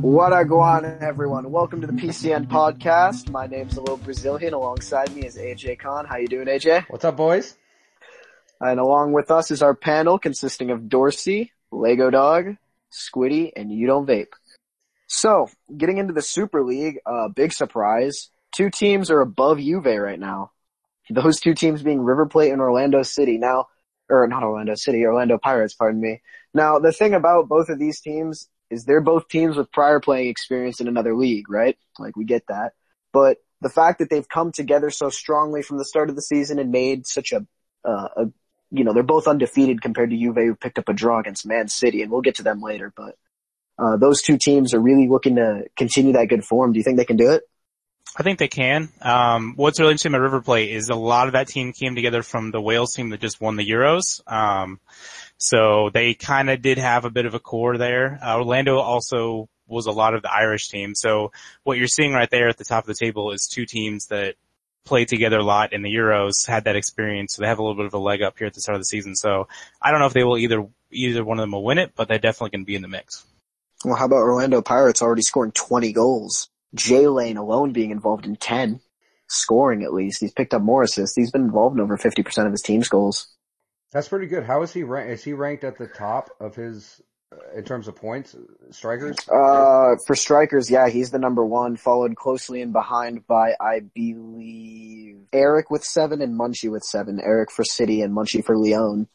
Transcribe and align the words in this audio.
What 0.00 0.32
a 0.32 0.46
guana, 0.46 0.96
everyone. 1.02 1.52
Welcome 1.52 1.82
to 1.82 1.86
the 1.86 1.92
PCN 1.92 2.46
podcast. 2.46 3.30
My 3.30 3.46
name's 3.46 3.76
A 3.76 3.82
Lil 3.82 3.98
Brazilian. 3.98 4.54
Alongside 4.54 5.14
me 5.14 5.26
is 5.26 5.36
AJ 5.36 5.78
Conn. 5.78 6.06
How 6.06 6.16
you 6.16 6.26
doing, 6.26 6.46
AJ? 6.46 6.86
What's 6.88 7.04
up, 7.04 7.18
boys? 7.18 7.54
And 8.62 8.80
along 8.80 9.12
with 9.12 9.30
us 9.30 9.50
is 9.50 9.60
our 9.60 9.74
panel 9.74 10.18
consisting 10.18 10.70
of 10.70 10.88
Dorsey, 10.88 11.52
Lego 11.70 12.08
Dog, 12.08 12.56
Squiddy, 12.90 13.52
and 13.54 13.70
You 13.70 13.86
Don't 13.86 14.06
Vape. 14.06 14.32
So, 15.06 15.50
getting 15.76 15.98
into 15.98 16.14
the 16.14 16.22
Super 16.22 16.64
League, 16.64 17.00
uh, 17.04 17.28
big 17.28 17.52
surprise. 17.52 18.30
Two 18.52 18.70
teams 18.70 19.10
are 19.10 19.20
above 19.20 19.58
Juve 19.58 19.84
right 19.84 20.18
now. 20.18 20.52
Those 21.10 21.40
two 21.40 21.52
teams 21.52 21.82
being 21.82 22.00
River 22.00 22.24
Plate 22.24 22.52
and 22.52 22.62
Orlando 22.62 23.02
City. 23.02 23.36
Now, 23.36 23.66
or 24.08 24.26
not 24.26 24.44
Orlando 24.44 24.76
City, 24.76 25.04
Orlando 25.04 25.36
Pirates, 25.36 25.74
pardon 25.74 26.00
me. 26.00 26.22
Now, 26.54 26.78
the 26.78 26.90
thing 26.90 27.12
about 27.12 27.48
both 27.48 27.68
of 27.68 27.78
these 27.78 28.00
teams 28.00 28.48
is 28.70 28.84
they're 28.84 29.00
both 29.00 29.28
teams 29.28 29.56
with 29.56 29.72
prior 29.72 30.00
playing 30.00 30.28
experience 30.28 30.80
in 30.80 30.88
another 30.88 31.14
league, 31.14 31.50
right? 31.50 31.76
Like 31.98 32.16
we 32.16 32.24
get 32.24 32.46
that. 32.48 32.72
But 33.12 33.38
the 33.60 33.68
fact 33.68 33.98
that 33.98 34.08
they've 34.10 34.28
come 34.28 34.52
together 34.52 34.90
so 34.90 35.10
strongly 35.10 35.62
from 35.62 35.78
the 35.78 35.84
start 35.84 36.08
of 36.08 36.16
the 36.16 36.22
season 36.22 36.58
and 36.58 36.70
made 36.70 37.06
such 37.06 37.32
a, 37.32 37.46
uh, 37.84 38.08
a 38.16 38.26
you 38.70 38.84
know, 38.84 38.92
they're 38.92 39.02
both 39.02 39.26
undefeated 39.26 39.82
compared 39.82 40.10
to 40.10 40.16
Juve 40.16 40.36
who 40.36 40.54
picked 40.54 40.78
up 40.78 40.88
a 40.88 40.92
draw 40.92 41.18
against 41.18 41.46
Man 41.46 41.68
City 41.68 42.02
and 42.02 42.10
we'll 42.10 42.20
get 42.20 42.36
to 42.36 42.42
them 42.42 42.62
later, 42.62 42.92
but, 42.96 43.16
uh, 43.78 43.96
those 43.96 44.22
two 44.22 44.38
teams 44.38 44.74
are 44.74 44.80
really 44.80 45.08
looking 45.08 45.36
to 45.36 45.64
continue 45.76 46.12
that 46.12 46.28
good 46.28 46.44
form. 46.44 46.72
Do 46.72 46.78
you 46.78 46.84
think 46.84 46.98
they 46.98 47.04
can 47.04 47.16
do 47.16 47.30
it? 47.30 47.42
I 48.16 48.22
think 48.22 48.38
they 48.38 48.48
can. 48.48 48.88
Um, 49.00 49.54
what's 49.56 49.78
really 49.78 49.92
interesting 49.92 50.12
about 50.12 50.22
River 50.22 50.40
Plate 50.40 50.70
is 50.70 50.88
a 50.88 50.94
lot 50.94 51.28
of 51.28 51.34
that 51.34 51.48
team 51.48 51.72
came 51.72 51.94
together 51.94 52.22
from 52.22 52.50
the 52.50 52.60
Wales 52.60 52.94
team 52.94 53.10
that 53.10 53.20
just 53.20 53.40
won 53.40 53.56
the 53.56 53.68
Euros. 53.68 54.20
Um, 54.30 54.80
so 55.38 55.90
they 55.92 56.14
kind 56.14 56.50
of 56.50 56.60
did 56.60 56.78
have 56.78 57.04
a 57.04 57.10
bit 57.10 57.26
of 57.26 57.34
a 57.34 57.38
core 57.38 57.78
there. 57.78 58.18
Uh, 58.22 58.36
Orlando 58.36 58.78
also 58.78 59.48
was 59.68 59.86
a 59.86 59.92
lot 59.92 60.14
of 60.14 60.22
the 60.22 60.32
Irish 60.32 60.68
team. 60.68 60.94
So 60.94 61.32
what 61.62 61.78
you're 61.78 61.86
seeing 61.86 62.12
right 62.12 62.28
there 62.28 62.48
at 62.48 62.58
the 62.58 62.64
top 62.64 62.84
of 62.84 62.88
the 62.88 62.94
table 62.94 63.30
is 63.30 63.46
two 63.46 63.64
teams 63.64 64.06
that 64.06 64.34
played 64.84 65.08
together 65.08 65.38
a 65.38 65.44
lot 65.44 65.72
in 65.72 65.82
the 65.82 65.88
Euros, 65.88 66.46
had 66.46 66.64
that 66.64 66.76
experience, 66.76 67.34
so 67.34 67.42
they 67.42 67.48
have 67.48 67.58
a 67.58 67.62
little 67.62 67.76
bit 67.76 67.86
of 67.86 67.94
a 67.94 67.98
leg 67.98 68.22
up 68.22 68.38
here 68.38 68.46
at 68.46 68.54
the 68.54 68.60
start 68.60 68.74
of 68.74 68.80
the 68.80 68.86
season. 68.86 69.14
So 69.14 69.46
I 69.80 69.90
don't 69.90 70.00
know 70.00 70.06
if 70.06 70.12
they 70.12 70.24
will 70.24 70.38
either, 70.38 70.66
either 70.90 71.24
one 71.24 71.38
of 71.38 71.42
them 71.42 71.52
will 71.52 71.64
win 71.64 71.78
it, 71.78 71.92
but 71.94 72.08
they're 72.08 72.18
definitely 72.18 72.50
going 72.50 72.64
to 72.64 72.66
be 72.66 72.74
in 72.74 72.82
the 72.82 72.88
mix. 72.88 73.24
Well, 73.84 73.94
how 73.94 74.06
about 74.06 74.16
Orlando 74.16 74.60
Pirates 74.62 75.00
already 75.00 75.22
scoring 75.22 75.52
20 75.52 75.92
goals? 75.92 76.50
Jay 76.74 77.06
Lane 77.06 77.36
alone 77.36 77.72
being 77.72 77.90
involved 77.90 78.26
in 78.26 78.36
10, 78.36 78.80
scoring 79.28 79.82
at 79.82 79.92
least. 79.92 80.20
He's 80.20 80.32
picked 80.32 80.54
up 80.54 80.62
more 80.62 80.82
assists. 80.82 81.16
He's 81.16 81.30
been 81.30 81.42
involved 81.42 81.76
in 81.76 81.82
over 81.82 81.96
50% 81.96 82.46
of 82.46 82.52
his 82.52 82.62
team's 82.62 82.88
goals. 82.88 83.28
That's 83.92 84.08
pretty 84.08 84.26
good. 84.26 84.44
How 84.44 84.62
is 84.62 84.72
he 84.72 84.84
ranked? 84.84 85.12
Is 85.12 85.24
he 85.24 85.32
ranked 85.32 85.64
at 85.64 85.76
the 85.76 85.88
top 85.88 86.30
of 86.38 86.54
his 86.54 87.00
uh, 87.32 87.58
in 87.58 87.64
terms 87.64 87.88
of 87.88 87.96
points, 87.96 88.36
strikers? 88.70 89.16
Uh, 89.28 89.96
for 90.06 90.14
strikers, 90.14 90.70
yeah, 90.70 90.88
he's 90.88 91.10
the 91.10 91.18
number 91.18 91.44
one, 91.44 91.76
followed 91.76 92.14
closely 92.14 92.60
in 92.60 92.70
behind 92.70 93.26
by 93.26 93.54
I 93.60 93.80
believe 93.80 95.16
Eric 95.32 95.70
with 95.70 95.82
seven 95.82 96.22
and 96.22 96.38
Munchie 96.38 96.70
with 96.70 96.84
seven. 96.84 97.20
Eric 97.20 97.50
for 97.50 97.64
City 97.64 98.02
and 98.02 98.14
Munchie 98.14 98.44
for 98.44 98.56
Lyon. 98.56 99.08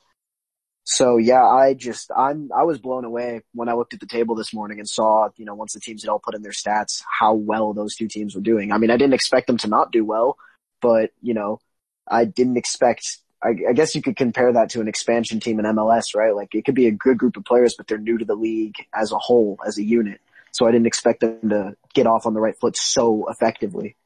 So 0.86 1.18
yeah, 1.18 1.44
I 1.44 1.74
just 1.74 2.12
I'm 2.16 2.52
I 2.56 2.64
was 2.64 2.78
blown 2.78 3.06
away 3.06 3.42
when 3.54 3.70
I 3.70 3.74
looked 3.74 3.96
at 3.96 4.00
the 4.00 4.06
table 4.06 4.36
this 4.36 4.54
morning 4.54 4.78
and 4.78 4.88
saw 4.88 5.30
you 5.36 5.44
know 5.44 5.56
once 5.56 5.74
the 5.74 5.80
teams 5.80 6.04
had 6.04 6.10
all 6.10 6.20
put 6.20 6.36
in 6.36 6.44
their 6.44 6.52
stats 6.52 7.02
how 7.20 7.34
well 7.34 7.74
those 7.74 7.96
two 7.96 8.08
teams 8.08 8.36
were 8.36 8.42
doing. 8.42 8.72
I 8.72 8.78
mean, 8.78 8.92
I 8.92 8.98
didn't 8.98 9.16
expect 9.16 9.48
them 9.48 9.58
to 9.58 9.68
not 9.68 9.92
do 9.92 10.06
well, 10.06 10.38
but 10.82 11.10
you 11.22 11.34
know, 11.34 11.60
I 12.08 12.26
didn't 12.26 12.58
expect. 12.58 13.02
I, 13.44 13.56
I 13.70 13.74
guess 13.74 13.96
you 13.96 14.04
could 14.04 14.16
compare 14.16 14.54
that 14.54 14.70
to 14.72 14.82
an 14.82 14.88
expansion 14.88 15.40
team 15.40 15.60
in 15.60 15.66
MLS, 15.66 16.16
right? 16.16 16.36
Like 16.36 16.54
it 16.54 16.66
could 16.66 16.76
be 16.76 16.86
a 16.86 16.92
good 16.92 17.18
group 17.18 17.36
of 17.36 17.46
players, 17.46 17.74
but 17.76 17.88
they're 17.88 17.98
new 17.98 18.20
to 18.20 18.26
the 18.26 18.36
league 18.36 18.76
as 18.94 19.12
a 19.12 19.18
whole, 19.18 19.58
as 19.66 19.80
a 19.80 19.84
unit. 19.84 20.22
So 20.52 20.68
I 20.68 20.72
didn't 20.72 20.88
expect 20.88 21.20
them 21.20 21.50
to 21.50 21.76
get 21.96 22.06
off 22.06 22.28
on 22.28 22.36
the 22.36 22.40
right 22.40 22.58
foot 22.60 22.78
so 22.78 23.28
effectively. 23.28 23.98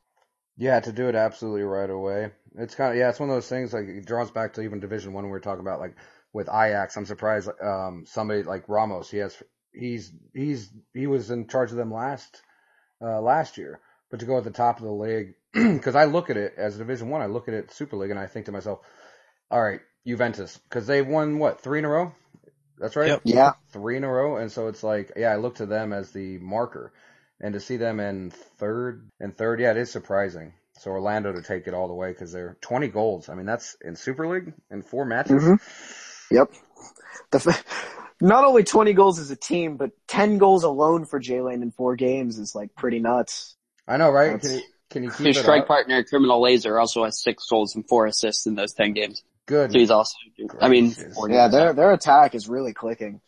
Yeah, 0.58 0.80
to 0.80 0.92
do 0.92 1.10
it 1.10 1.16
absolutely 1.16 1.64
right 1.64 1.90
away. 1.90 2.32
It's 2.58 2.74
kind 2.74 2.92
of 2.92 2.98
yeah, 2.98 3.10
it's 3.10 3.20
one 3.20 3.30
of 3.30 3.36
those 3.36 3.50
things 3.50 3.74
like 3.74 3.86
it 3.86 4.06
draws 4.06 4.32
back 4.32 4.54
to 4.54 4.62
even 4.62 4.80
Division 4.80 5.14
One 5.14 5.26
when 5.26 5.32
we 5.32 5.36
were 5.36 5.42
talking 5.42 5.62
about 5.62 5.80
like 5.80 5.96
with 6.34 6.48
Ajax. 6.48 6.96
I'm 6.96 7.06
surprised 7.06 7.50
um, 7.62 8.06
somebody 8.08 8.44
like 8.44 8.70
Ramos. 8.70 9.10
He 9.10 9.18
has 9.18 9.36
he's 9.74 10.12
he's 10.34 10.70
he 10.94 11.08
was 11.08 11.32
in 11.32 11.48
charge 11.48 11.72
of 11.72 11.78
them 11.78 11.94
last 11.94 12.42
uh, 13.02 13.22
last 13.22 13.58
year, 13.58 13.80
but 14.12 14.20
to 14.20 14.26
go 14.26 14.38
at 14.38 14.44
the 14.44 14.52
top 14.52 14.78
of 14.78 14.84
the 14.84 14.92
league 14.92 15.34
because 15.54 15.96
I 15.96 16.06
look 16.06 16.30
at 16.30 16.38
it 16.38 16.54
as 16.58 16.76
a 16.76 16.80
Division 16.80 17.10
One. 17.10 17.22
I 17.22 17.28
look 17.28 17.48
at 17.48 17.54
it 17.54 17.72
Super 17.72 17.98
League 17.98 18.12
and 18.12 18.20
I 18.20 18.28
think 18.28 18.46
to 18.46 18.52
myself, 18.52 18.80
all 19.50 19.62
right, 19.62 19.82
Juventus 20.06 20.58
because 20.70 20.88
they've 20.88 21.08
won 21.08 21.40
what 21.40 21.62
three 21.62 21.80
in 21.80 21.86
a 21.86 21.90
row. 21.90 22.14
That's 22.78 22.96
right. 22.96 23.10
Yep. 23.10 23.22
Yeah. 23.26 23.52
Three 23.74 23.98
in 23.98 24.04
a 24.04 24.12
row, 24.12 24.38
and 24.38 24.52
so 24.52 24.68
it's 24.68 24.84
like 24.84 25.14
yeah, 25.16 25.32
I 25.32 25.38
look 25.38 25.56
to 25.56 25.66
them 25.66 25.92
as 25.92 26.12
the 26.12 26.38
marker, 26.38 26.94
and 27.42 27.54
to 27.54 27.60
see 27.60 27.78
them 27.78 28.00
in 28.00 28.32
third 28.58 29.10
and 29.20 29.36
third, 29.36 29.60
yeah, 29.60 29.72
it 29.72 29.78
is 29.78 29.92
surprising. 29.92 30.54
So 30.80 30.92
Orlando 30.92 31.34
to 31.34 31.42
take 31.42 31.68
it 31.68 31.74
all 31.74 31.90
the 31.90 31.94
way 31.94 32.10
because 32.10 32.32
they're 32.32 32.58
20 32.62 32.88
goals. 32.88 33.28
I 33.28 33.36
mean, 33.36 33.46
that's 33.46 33.76
in 33.84 33.98
Super 33.98 34.30
League 34.30 34.54
in 34.72 34.82
four 34.82 35.04
matches. 35.04 35.44
Mm-hmm. 35.44 35.56
Yep. 36.32 36.52
The, 37.32 37.64
not 38.22 38.44
only 38.44 38.64
20 38.64 38.94
goals 38.94 39.20
as 39.20 39.32
a 39.32 39.36
team, 39.36 39.78
but 39.78 39.92
10 40.08 40.38
goals 40.38 40.64
alone 40.64 41.06
for 41.06 41.20
Jay 41.20 41.42
Lane 41.42 41.62
in 41.62 41.72
four 41.72 41.96
games 41.96 42.38
is 42.40 42.56
like 42.56 42.76
pretty 42.76 43.00
nuts. 43.00 43.56
I 43.88 43.98
know, 43.98 44.10
right? 44.10 44.42
That's- 44.42 44.50
Can 44.50 44.60
he, 44.60 44.64
can 44.90 45.04
he 45.04 45.10
keep 45.10 45.28
His 45.28 45.38
it 45.38 45.42
strike 45.42 45.62
up? 45.64 45.68
partner, 45.68 46.04
Criminal 46.04 46.42
Laser, 46.42 46.80
also 46.80 47.04
has 47.06 47.22
six 47.22 47.46
goals 47.50 47.76
and 47.76 47.88
four 47.88 48.08
assists 48.08 48.48
in 48.48 48.56
those 48.56 48.74
ten 48.74 48.94
games. 48.94 49.24
Good. 49.46 49.72
So 49.72 49.80
he's 49.80 49.92
also, 49.92 50.14
I 50.62 50.68
mean, 50.70 50.96
Yeah, 51.28 51.48
their 51.48 51.74
their 51.74 51.92
attack 51.92 52.34
is 52.36 52.48
really 52.50 52.74
clicking. 52.74 53.22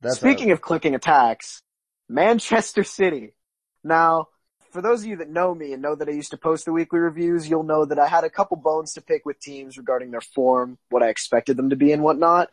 That's 0.00 0.16
Speaking 0.16 0.50
a, 0.50 0.54
of 0.54 0.60
clicking 0.62 0.94
attacks, 0.94 1.62
Manchester 2.08 2.84
City. 2.84 3.34
Now, 3.82 4.28
for 4.74 4.82
those 4.82 5.02
of 5.02 5.06
you 5.06 5.16
that 5.18 5.30
know 5.30 5.54
me 5.54 5.72
and 5.72 5.80
know 5.80 5.94
that 5.94 6.08
I 6.08 6.10
used 6.10 6.32
to 6.32 6.36
post 6.36 6.64
the 6.64 6.72
weekly 6.72 6.98
reviews, 6.98 7.48
you'll 7.48 7.62
know 7.62 7.84
that 7.84 7.98
I 8.00 8.08
had 8.08 8.24
a 8.24 8.28
couple 8.28 8.56
bones 8.56 8.92
to 8.94 9.00
pick 9.00 9.24
with 9.24 9.38
teams 9.38 9.78
regarding 9.78 10.10
their 10.10 10.20
form, 10.20 10.78
what 10.90 11.00
I 11.00 11.10
expected 11.10 11.56
them 11.56 11.70
to 11.70 11.76
be 11.76 11.92
and 11.92 12.02
whatnot. 12.02 12.50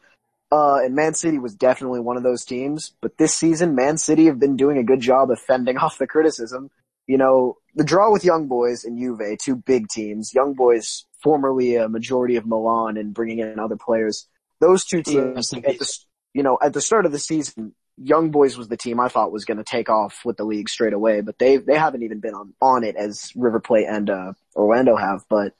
Uh, 0.52 0.82
and 0.84 0.94
Man 0.94 1.16
City 1.16 1.40
was 1.40 1.56
definitely 1.56 2.00
one 2.00 2.18
of 2.18 2.24
those 2.24 2.46
teams. 2.46 2.94
But 3.02 3.18
this 3.18 3.34
season, 3.34 3.74
Man 3.74 3.98
City 3.98 4.26
have 4.26 4.40
been 4.40 4.56
doing 4.56 4.78
a 4.78 4.84
good 4.84 5.00
job 5.00 5.32
of 5.32 5.40
fending 5.40 5.78
off 5.80 5.98
the 5.98 6.06
criticism. 6.06 6.70
You 7.08 7.18
know, 7.18 7.58
the 7.74 7.84
draw 7.84 8.12
with 8.12 8.24
Young 8.24 8.48
Boys 8.48 8.84
and 8.84 9.00
Juve, 9.00 9.40
two 9.40 9.56
big 9.56 9.88
teams. 9.88 10.32
Young 10.32 10.54
Boys, 10.54 11.06
formerly 11.24 11.76
a 11.76 11.90
majority 11.90 12.36
of 12.36 12.46
Milan 12.46 12.98
and 12.98 13.16
bringing 13.16 13.40
in 13.40 13.58
other 13.58 13.78
players. 13.78 14.28
Those 14.60 14.86
two 14.86 15.02
teams, 15.02 15.52
at 15.54 15.64
the, 15.64 15.98
you 16.36 16.44
know, 16.44 16.60
at 16.62 16.74
the 16.74 16.82
start 16.82 17.08
of 17.08 17.12
the 17.12 17.18
season, 17.18 17.74
Young 18.04 18.32
Boys 18.32 18.58
was 18.58 18.68
the 18.68 18.78
team 18.78 19.00
I 19.00 19.08
thought 19.08 19.32
was 19.32 19.46
going 19.46 19.58
to 19.58 19.64
take 19.64 19.90
off 19.90 20.20
with 20.26 20.38
the 20.38 20.44
league 20.44 20.70
straight 20.70 20.94
away, 20.94 21.22
but 21.22 21.38
they 21.40 21.58
they 21.58 21.78
haven't 21.78 22.04
even 22.04 22.20
been 22.20 22.34
on 22.34 22.54
on 22.62 22.84
it 22.84 22.96
as 22.96 23.32
River 23.36 23.60
Plate 23.60 23.88
and 23.88 24.10
uh, 24.10 24.34
Orlando 24.56 24.96
have. 24.96 25.24
But 25.30 25.54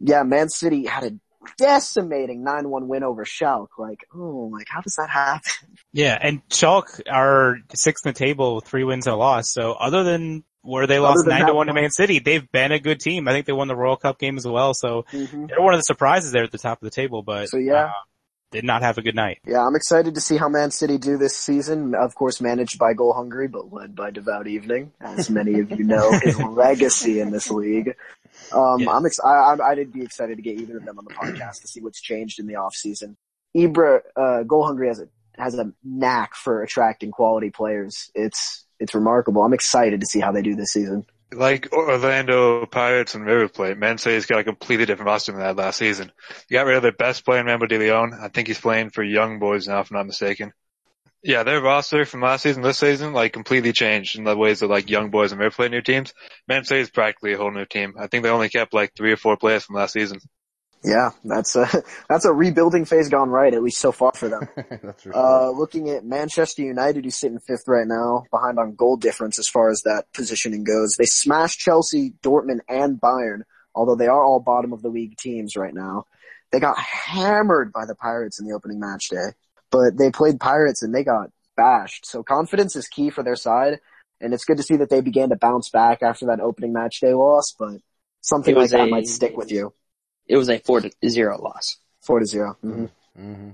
yeah, 0.00 0.22
Man 0.22 0.48
City 0.48 0.86
had 0.86 1.04
a 1.04 1.12
decimating 1.58 2.42
nine 2.44 2.68
one 2.68 2.88
win 2.88 3.02
over 3.02 3.24
Schalke. 3.24 3.68
Like, 3.78 4.06
oh, 4.14 4.50
like 4.52 4.66
how 4.68 4.80
does 4.80 4.96
that 4.96 5.08
happen? 5.10 5.50
Yeah, 5.92 6.18
and 6.20 6.46
Schalke 6.48 7.00
are 7.10 7.58
sixth 7.74 8.04
in 8.06 8.12
the 8.12 8.18
table, 8.18 8.60
three 8.60 8.84
wins 8.84 9.06
and 9.06 9.14
a 9.14 9.16
loss. 9.16 9.52
So 9.52 9.72
other 9.72 10.02
than 10.04 10.44
where 10.62 10.86
they 10.86 10.98
lost 10.98 11.26
nine 11.26 11.46
to 11.46 11.54
one 11.54 11.68
to. 11.68 11.72
Man 11.72 11.90
City, 11.90 12.18
they've 12.18 12.50
been 12.50 12.72
a 12.72 12.80
good 12.80 12.98
team. 13.00 13.28
I 13.28 13.32
think 13.32 13.46
they 13.46 13.52
won 13.52 13.68
the 13.68 13.76
World 13.76 14.00
Cup 14.00 14.18
game 14.18 14.36
as 14.36 14.46
well. 14.46 14.74
So 14.74 15.04
Mm-hmm. 15.12 15.46
they're 15.46 15.62
one 15.62 15.74
of 15.74 15.78
the 15.78 15.84
surprises 15.84 16.32
there 16.32 16.42
at 16.42 16.50
the 16.50 16.58
top 16.58 16.82
of 16.82 16.84
the 16.84 16.90
table, 16.90 17.22
but 17.22 17.48
So, 17.48 17.56
yeah. 17.58 17.84
uh, 17.84 17.92
did 18.50 18.64
not 18.64 18.82
have 18.82 18.96
a 18.98 19.02
good 19.02 19.14
night. 19.14 19.38
Yeah, 19.46 19.66
I'm 19.66 19.74
excited 19.74 20.14
to 20.14 20.20
see 20.20 20.36
how 20.36 20.48
Man 20.48 20.70
City 20.70 20.98
do 20.98 21.18
this 21.18 21.36
season. 21.36 21.94
Of 21.94 22.14
course, 22.14 22.40
managed 22.40 22.78
by 22.78 22.94
Goal 22.94 23.12
Hungry, 23.12 23.48
but 23.48 23.72
led 23.72 23.94
by 23.94 24.10
Devout 24.10 24.46
Evening, 24.46 24.92
as 25.00 25.28
many 25.28 25.60
of 25.60 25.70
you 25.72 25.84
know 25.84 26.12
his 26.22 26.38
legacy 26.42 27.20
in 27.20 27.30
this 27.30 27.50
league. 27.50 27.94
Um, 28.52 28.80
Yeah. 28.80 28.90
I'm 28.92 29.04
ex- 29.06 29.20
I, 29.20 29.28
I, 29.28 29.70
I'd 29.70 29.92
be 29.92 30.02
excited 30.02 30.36
to 30.36 30.42
get 30.42 30.60
either 30.60 30.76
of 30.78 30.84
them 30.84 30.98
on 30.98 31.04
the 31.04 31.14
podcast 31.14 31.62
to 31.62 31.68
see 31.68 31.80
what's 31.80 32.00
changed 32.00 32.38
in 32.38 32.46
the 32.46 32.56
off 32.56 32.74
season. 32.74 33.16
Ibra, 33.56 34.00
uh, 34.16 34.42
Goal 34.44 34.64
Hungry 34.66 34.88
has 34.88 35.00
a 35.00 35.08
has 35.36 35.54
a 35.54 35.72
knack 35.84 36.34
for 36.34 36.62
attracting 36.62 37.10
quality 37.10 37.50
players. 37.50 38.10
It's 38.14 38.64
it's 38.78 38.94
remarkable. 38.94 39.42
I'm 39.42 39.54
excited 39.54 40.00
to 40.00 40.06
see 40.06 40.20
how 40.20 40.32
they 40.32 40.42
do 40.42 40.54
this 40.54 40.72
season. 40.72 41.06
Like 41.32 41.72
Orlando 41.72 42.66
Pirates 42.66 43.14
and 43.14 43.24
River 43.24 43.48
Plate, 43.48 43.78
Man 43.78 43.98
City's 43.98 44.26
got 44.26 44.40
a 44.40 44.44
completely 44.44 44.86
different 44.86 45.06
roster 45.06 45.32
than 45.32 45.40
they 45.40 45.46
had 45.46 45.56
last 45.56 45.78
season. 45.78 46.12
You 46.48 46.58
got 46.58 46.66
rid 46.66 46.76
of 46.76 46.82
their 46.82 46.92
best 46.92 47.24
player, 47.24 47.42
Member 47.42 47.66
De 47.66 47.78
Leon. 47.78 48.14
I 48.20 48.28
think 48.28 48.48
he's 48.48 48.60
playing 48.60 48.90
for 48.90 49.02
Young 49.02 49.38
Boys 49.38 49.66
now, 49.66 49.80
if 49.80 49.90
I'm 49.90 49.96
not 49.96 50.06
mistaken. 50.06 50.52
Yeah, 51.22 51.42
their 51.42 51.60
roster 51.60 52.04
from 52.04 52.20
last 52.20 52.42
season, 52.42 52.62
this 52.62 52.78
season, 52.78 53.12
like 53.12 53.32
completely 53.32 53.72
changed 53.72 54.16
in 54.16 54.24
the 54.24 54.36
ways 54.36 54.60
that 54.60 54.68
like 54.68 54.88
Young 54.88 55.10
Boys 55.10 55.32
and 55.32 55.40
River 55.40 55.54
Plate 55.54 55.70
new 55.72 55.82
teams. 55.82 56.14
Man 56.46 56.64
City's 56.64 56.90
practically 56.90 57.32
a 57.32 57.36
whole 57.36 57.50
new 57.50 57.64
team. 57.64 57.94
I 57.98 58.06
think 58.06 58.22
they 58.22 58.30
only 58.30 58.48
kept 58.48 58.72
like 58.72 58.94
three 58.94 59.12
or 59.12 59.16
four 59.16 59.36
players 59.36 59.64
from 59.64 59.74
last 59.76 59.94
season. 59.94 60.20
Yeah, 60.84 61.10
that's 61.24 61.56
a 61.56 61.68
that's 62.08 62.24
a 62.24 62.32
rebuilding 62.32 62.84
phase 62.84 63.08
gone 63.08 63.30
right, 63.30 63.52
at 63.52 63.62
least 63.62 63.80
so 63.80 63.92
far 63.92 64.12
for 64.14 64.28
them. 64.28 64.48
That's 64.82 65.02
for 65.02 65.12
sure. 65.12 65.16
Uh, 65.16 65.50
looking 65.50 65.88
at 65.90 66.04
Manchester 66.04 66.62
United, 66.62 67.04
who's 67.04 67.16
sitting 67.16 67.40
fifth 67.40 67.66
right 67.66 67.86
now, 67.86 68.24
behind 68.30 68.58
on 68.58 68.74
goal 68.74 68.96
difference 68.96 69.38
as 69.38 69.48
far 69.48 69.70
as 69.70 69.82
that 69.84 70.04
positioning 70.12 70.64
goes. 70.64 70.96
They 70.96 71.06
smashed 71.06 71.58
Chelsea, 71.58 72.12
Dortmund, 72.22 72.60
and 72.68 73.00
Bayern, 73.00 73.42
although 73.74 73.96
they 73.96 74.06
are 74.06 74.24
all 74.24 74.40
bottom 74.40 74.72
of 74.72 74.82
the 74.82 74.88
league 74.88 75.16
teams 75.16 75.56
right 75.56 75.74
now. 75.74 76.04
They 76.52 76.60
got 76.60 76.78
hammered 76.78 77.72
by 77.72 77.86
the 77.86 77.96
Pirates 77.96 78.38
in 78.38 78.46
the 78.46 78.54
opening 78.54 78.78
match 78.78 79.08
day, 79.08 79.32
but 79.70 79.96
they 79.98 80.10
played 80.10 80.38
Pirates 80.38 80.82
and 80.82 80.94
they 80.94 81.02
got 81.02 81.30
bashed. 81.56 82.06
So 82.06 82.22
confidence 82.22 82.76
is 82.76 82.86
key 82.86 83.10
for 83.10 83.22
their 83.22 83.36
side. 83.36 83.80
And 84.20 84.32
it's 84.32 84.44
good 84.44 84.56
to 84.56 84.62
see 84.62 84.76
that 84.76 84.88
they 84.88 85.00
began 85.00 85.28
to 85.28 85.36
bounce 85.36 85.68
back 85.68 86.02
after 86.02 86.26
that 86.26 86.40
opening 86.40 86.72
match 86.72 87.00
day 87.00 87.12
loss, 87.12 87.54
but 87.58 87.80
something 88.22 88.54
like 88.54 88.62
was 88.62 88.70
that 88.70 88.88
a- 88.88 88.90
might 88.90 89.06
stick 89.06 89.36
with 89.36 89.50
you. 89.50 89.72
It 90.28 90.36
was 90.36 90.48
a 90.48 90.58
four 90.58 90.80
to 90.80 90.90
zero 91.08 91.40
loss. 91.40 91.76
Four 92.00 92.20
to 92.20 92.26
0 92.26 92.56
hmm 92.62 92.84
hmm 93.16 93.50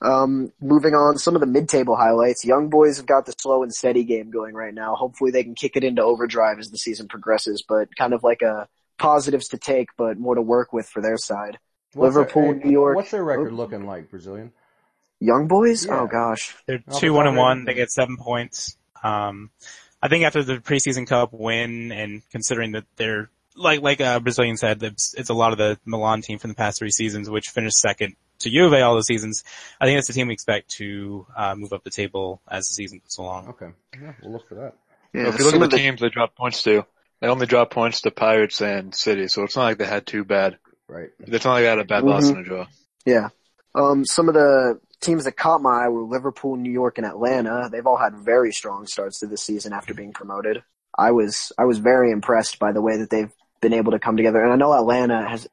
Um, 0.00 0.52
moving 0.60 0.94
on, 0.94 1.18
some 1.18 1.34
of 1.36 1.40
the 1.40 1.46
mid-table 1.46 1.94
highlights. 1.94 2.44
Young 2.44 2.68
boys 2.68 2.96
have 2.96 3.06
got 3.06 3.26
the 3.26 3.34
slow 3.38 3.62
and 3.62 3.72
steady 3.72 4.02
game 4.02 4.30
going 4.30 4.54
right 4.54 4.74
now. 4.74 4.96
Hopefully 4.96 5.30
they 5.30 5.44
can 5.44 5.54
kick 5.54 5.76
it 5.76 5.84
into 5.84 6.02
overdrive 6.02 6.58
as 6.58 6.70
the 6.70 6.78
season 6.78 7.06
progresses, 7.06 7.62
but 7.68 7.94
kind 7.96 8.12
of 8.12 8.24
like 8.24 8.42
a 8.42 8.68
positives 8.98 9.48
to 9.48 9.58
take, 9.58 9.90
but 9.96 10.18
more 10.18 10.34
to 10.34 10.42
work 10.42 10.72
with 10.72 10.88
for 10.88 11.00
their 11.00 11.16
side. 11.16 11.58
Liverpool, 11.94 12.54
New 12.54 12.70
York. 12.70 12.96
What's 12.96 13.10
their 13.12 13.22
record 13.24 13.52
Oh. 13.52 13.56
looking 13.56 13.86
like, 13.86 14.10
Brazilian? 14.10 14.52
Young 15.20 15.46
boys? 15.46 15.86
Yeah. 15.86 16.00
Oh 16.00 16.06
gosh. 16.08 16.56
They're 16.66 16.82
two 16.98 17.12
one 17.12 17.26
and 17.28 17.36
one. 17.36 17.64
They 17.64 17.74
get 17.74 17.92
seven 17.92 18.16
points. 18.16 18.76
Um, 19.04 19.50
I 20.02 20.08
think 20.08 20.24
after 20.24 20.42
the 20.42 20.56
preseason 20.58 21.06
cup 21.06 21.32
win, 21.32 21.92
and 21.92 22.22
considering 22.30 22.72
that 22.72 22.84
they're 22.96 23.30
like 23.56 23.80
like 23.82 24.00
uh, 24.00 24.20
Brazilian 24.20 24.56
said, 24.56 24.82
it's, 24.82 25.14
it's 25.14 25.30
a 25.30 25.34
lot 25.34 25.52
of 25.52 25.58
the 25.58 25.78
Milan 25.84 26.22
team 26.22 26.38
from 26.38 26.50
the 26.50 26.54
past 26.56 26.78
three 26.78 26.90
seasons, 26.90 27.28
which 27.30 27.48
finished 27.48 27.76
second 27.76 28.16
to 28.40 28.50
Juve 28.50 28.72
all 28.74 28.96
the 28.96 29.02
seasons. 29.02 29.44
I 29.80 29.86
think 29.86 29.96
that's 29.96 30.08
the 30.08 30.12
team 30.14 30.28
we 30.28 30.34
expect 30.34 30.70
to 30.72 31.26
uh, 31.36 31.54
move 31.54 31.72
up 31.72 31.84
the 31.84 31.90
table 31.90 32.40
as 32.48 32.66
the 32.68 32.74
season 32.74 33.00
goes 33.04 33.18
along. 33.18 33.48
Okay, 33.48 33.68
yeah, 34.00 34.12
we'll 34.22 34.32
look 34.32 34.48
for 34.48 34.54
that. 34.56 34.74
Yeah, 35.14 35.24
So 35.24 35.28
if 35.30 35.38
you 35.38 35.44
look 35.44 35.54
at 35.54 35.62
of 35.62 35.70
the 35.70 35.76
teams 35.76 36.00
they 36.00 36.08
dropped 36.08 36.36
points 36.36 36.62
to, 36.64 36.84
they 37.20 37.28
only 37.28 37.46
dropped 37.46 37.72
points 37.72 38.00
to 38.02 38.10
Pirates 38.10 38.60
and 38.60 38.94
City, 38.94 39.28
so 39.28 39.42
it's 39.42 39.56
not 39.56 39.64
like 39.64 39.78
they 39.78 39.86
had 39.86 40.06
too 40.06 40.24
bad. 40.24 40.58
Right. 40.88 41.10
It's 41.20 41.44
not 41.44 41.52
like 41.54 41.62
they 41.62 41.68
had 41.68 41.78
a 41.78 41.84
bad 41.84 42.04
loss 42.04 42.24
Mhm. 42.26 42.30
and 42.30 42.38
a 42.38 42.42
draw. 42.42 42.66
Yeah. 43.06 43.28
Um, 43.74 44.04
some 44.04 44.28
of 44.28 44.34
the 44.34 44.80
teams 45.00 45.24
that 45.24 45.32
caught 45.36 45.62
my 45.62 45.84
eye 45.84 45.88
were 45.88 46.02
Liverpool, 46.02 46.56
New 46.56 46.70
York, 46.70 46.98
and 46.98 47.06
Atlanta. 47.06 47.68
They've 47.70 47.86
all 47.86 47.96
had 47.96 48.14
very 48.16 48.52
strong 48.52 48.86
starts 48.86 49.20
to 49.20 49.26
the 49.26 49.36
season 49.38 49.72
after 49.72 49.94
being 49.94 50.12
promoted. 50.12 50.62
I 50.96 51.12
was 51.12 51.52
I 51.56 51.64
was 51.64 51.78
very 51.78 52.10
impressed 52.10 52.58
by 52.58 52.72
the 52.72 52.82
way 52.82 52.98
that 52.98 53.08
they've 53.10 53.32
been 53.62 53.72
able 53.72 53.92
to 53.92 53.98
come 53.98 54.18
together. 54.18 54.42
And 54.42 54.52
I 54.52 54.56
know 54.56 54.74
Atlanta 54.74 55.26
has. 55.26 55.48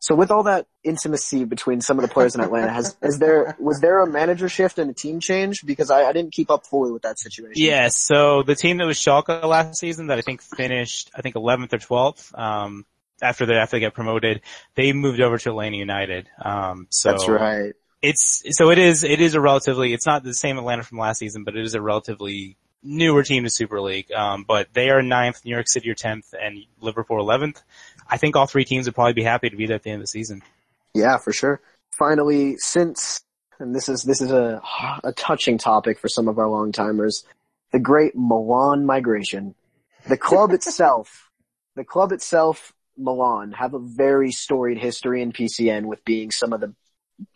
So 0.00 0.14
with 0.14 0.30
all 0.30 0.44
that 0.44 0.66
intimacy 0.84 1.44
between 1.44 1.80
some 1.80 1.98
of 1.98 2.02
the 2.02 2.08
players 2.08 2.36
in 2.36 2.40
Atlanta, 2.40 2.72
has 2.72 2.96
is 3.02 3.18
there 3.18 3.56
was 3.58 3.80
there 3.80 4.00
a 4.00 4.06
manager 4.06 4.48
shift 4.48 4.78
and 4.78 4.90
a 4.90 4.94
team 4.94 5.18
change? 5.18 5.66
Because 5.66 5.90
I, 5.90 6.04
I 6.04 6.12
didn't 6.12 6.32
keep 6.32 6.50
up 6.50 6.66
fully 6.66 6.92
with 6.92 7.02
that 7.02 7.18
situation. 7.18 7.54
Yes. 7.56 7.96
So 7.96 8.42
the 8.44 8.54
team 8.54 8.78
that 8.78 8.86
was 8.86 8.96
Schalke 8.96 9.42
last 9.44 9.78
season 9.78 10.06
that 10.06 10.16
I 10.16 10.22
think 10.22 10.40
finished, 10.40 11.10
I 11.14 11.20
think 11.20 11.34
11th 11.34 11.72
or 11.72 11.78
12th, 11.78 12.38
um, 12.38 12.86
after 13.20 13.44
they, 13.44 13.54
after 13.54 13.76
they 13.76 13.80
got 13.80 13.94
promoted, 13.94 14.42
they 14.76 14.92
moved 14.92 15.20
over 15.20 15.36
to 15.36 15.50
Atlanta 15.50 15.76
United. 15.76 16.28
Um, 16.40 16.86
so 16.90 17.10
that's 17.10 17.28
right. 17.28 17.72
it's, 18.00 18.44
so 18.56 18.70
it 18.70 18.78
is, 18.78 19.02
it 19.02 19.20
is 19.20 19.34
a 19.34 19.40
relatively, 19.40 19.92
it's 19.92 20.06
not 20.06 20.22
the 20.22 20.32
same 20.32 20.58
Atlanta 20.58 20.84
from 20.84 20.98
last 20.98 21.18
season, 21.18 21.42
but 21.42 21.56
it 21.56 21.64
is 21.64 21.74
a 21.74 21.82
relatively 21.82 22.56
newer 22.82 23.22
team 23.22 23.44
to 23.44 23.50
Super 23.50 23.80
League. 23.80 24.10
Um, 24.12 24.44
but 24.46 24.68
they 24.72 24.90
are 24.90 25.02
ninth, 25.02 25.44
New 25.44 25.50
York 25.50 25.68
City 25.68 25.90
are 25.90 25.94
10th, 25.94 26.34
and 26.40 26.58
Liverpool 26.80 27.24
11th. 27.24 27.62
I 28.08 28.16
think 28.16 28.36
all 28.36 28.46
three 28.46 28.64
teams 28.64 28.86
would 28.86 28.94
probably 28.94 29.12
be 29.12 29.22
happy 29.22 29.50
to 29.50 29.56
be 29.56 29.66
there 29.66 29.76
at 29.76 29.82
the 29.82 29.90
end 29.90 30.00
of 30.00 30.04
the 30.04 30.08
season. 30.08 30.42
Yeah, 30.94 31.18
for 31.18 31.32
sure. 31.32 31.60
Finally, 31.98 32.56
since 32.58 33.20
and 33.60 33.74
this 33.74 33.88
is 33.88 34.02
this 34.04 34.20
is 34.20 34.30
a 34.30 34.62
a 35.04 35.12
touching 35.12 35.58
topic 35.58 35.98
for 35.98 36.08
some 36.08 36.28
of 36.28 36.38
our 36.38 36.48
long 36.48 36.72
timers, 36.72 37.24
the 37.72 37.78
great 37.78 38.14
Milan 38.14 38.86
migration. 38.86 39.54
The 40.08 40.16
club 40.16 40.52
itself, 40.52 41.30
the 41.74 41.84
club 41.84 42.12
itself, 42.12 42.72
Milan, 42.96 43.52
have 43.52 43.74
a 43.74 43.78
very 43.78 44.30
storied 44.30 44.78
history 44.78 45.22
in 45.22 45.32
PCN 45.32 45.86
with 45.86 46.04
being 46.04 46.30
some 46.30 46.52
of 46.52 46.60
the 46.60 46.74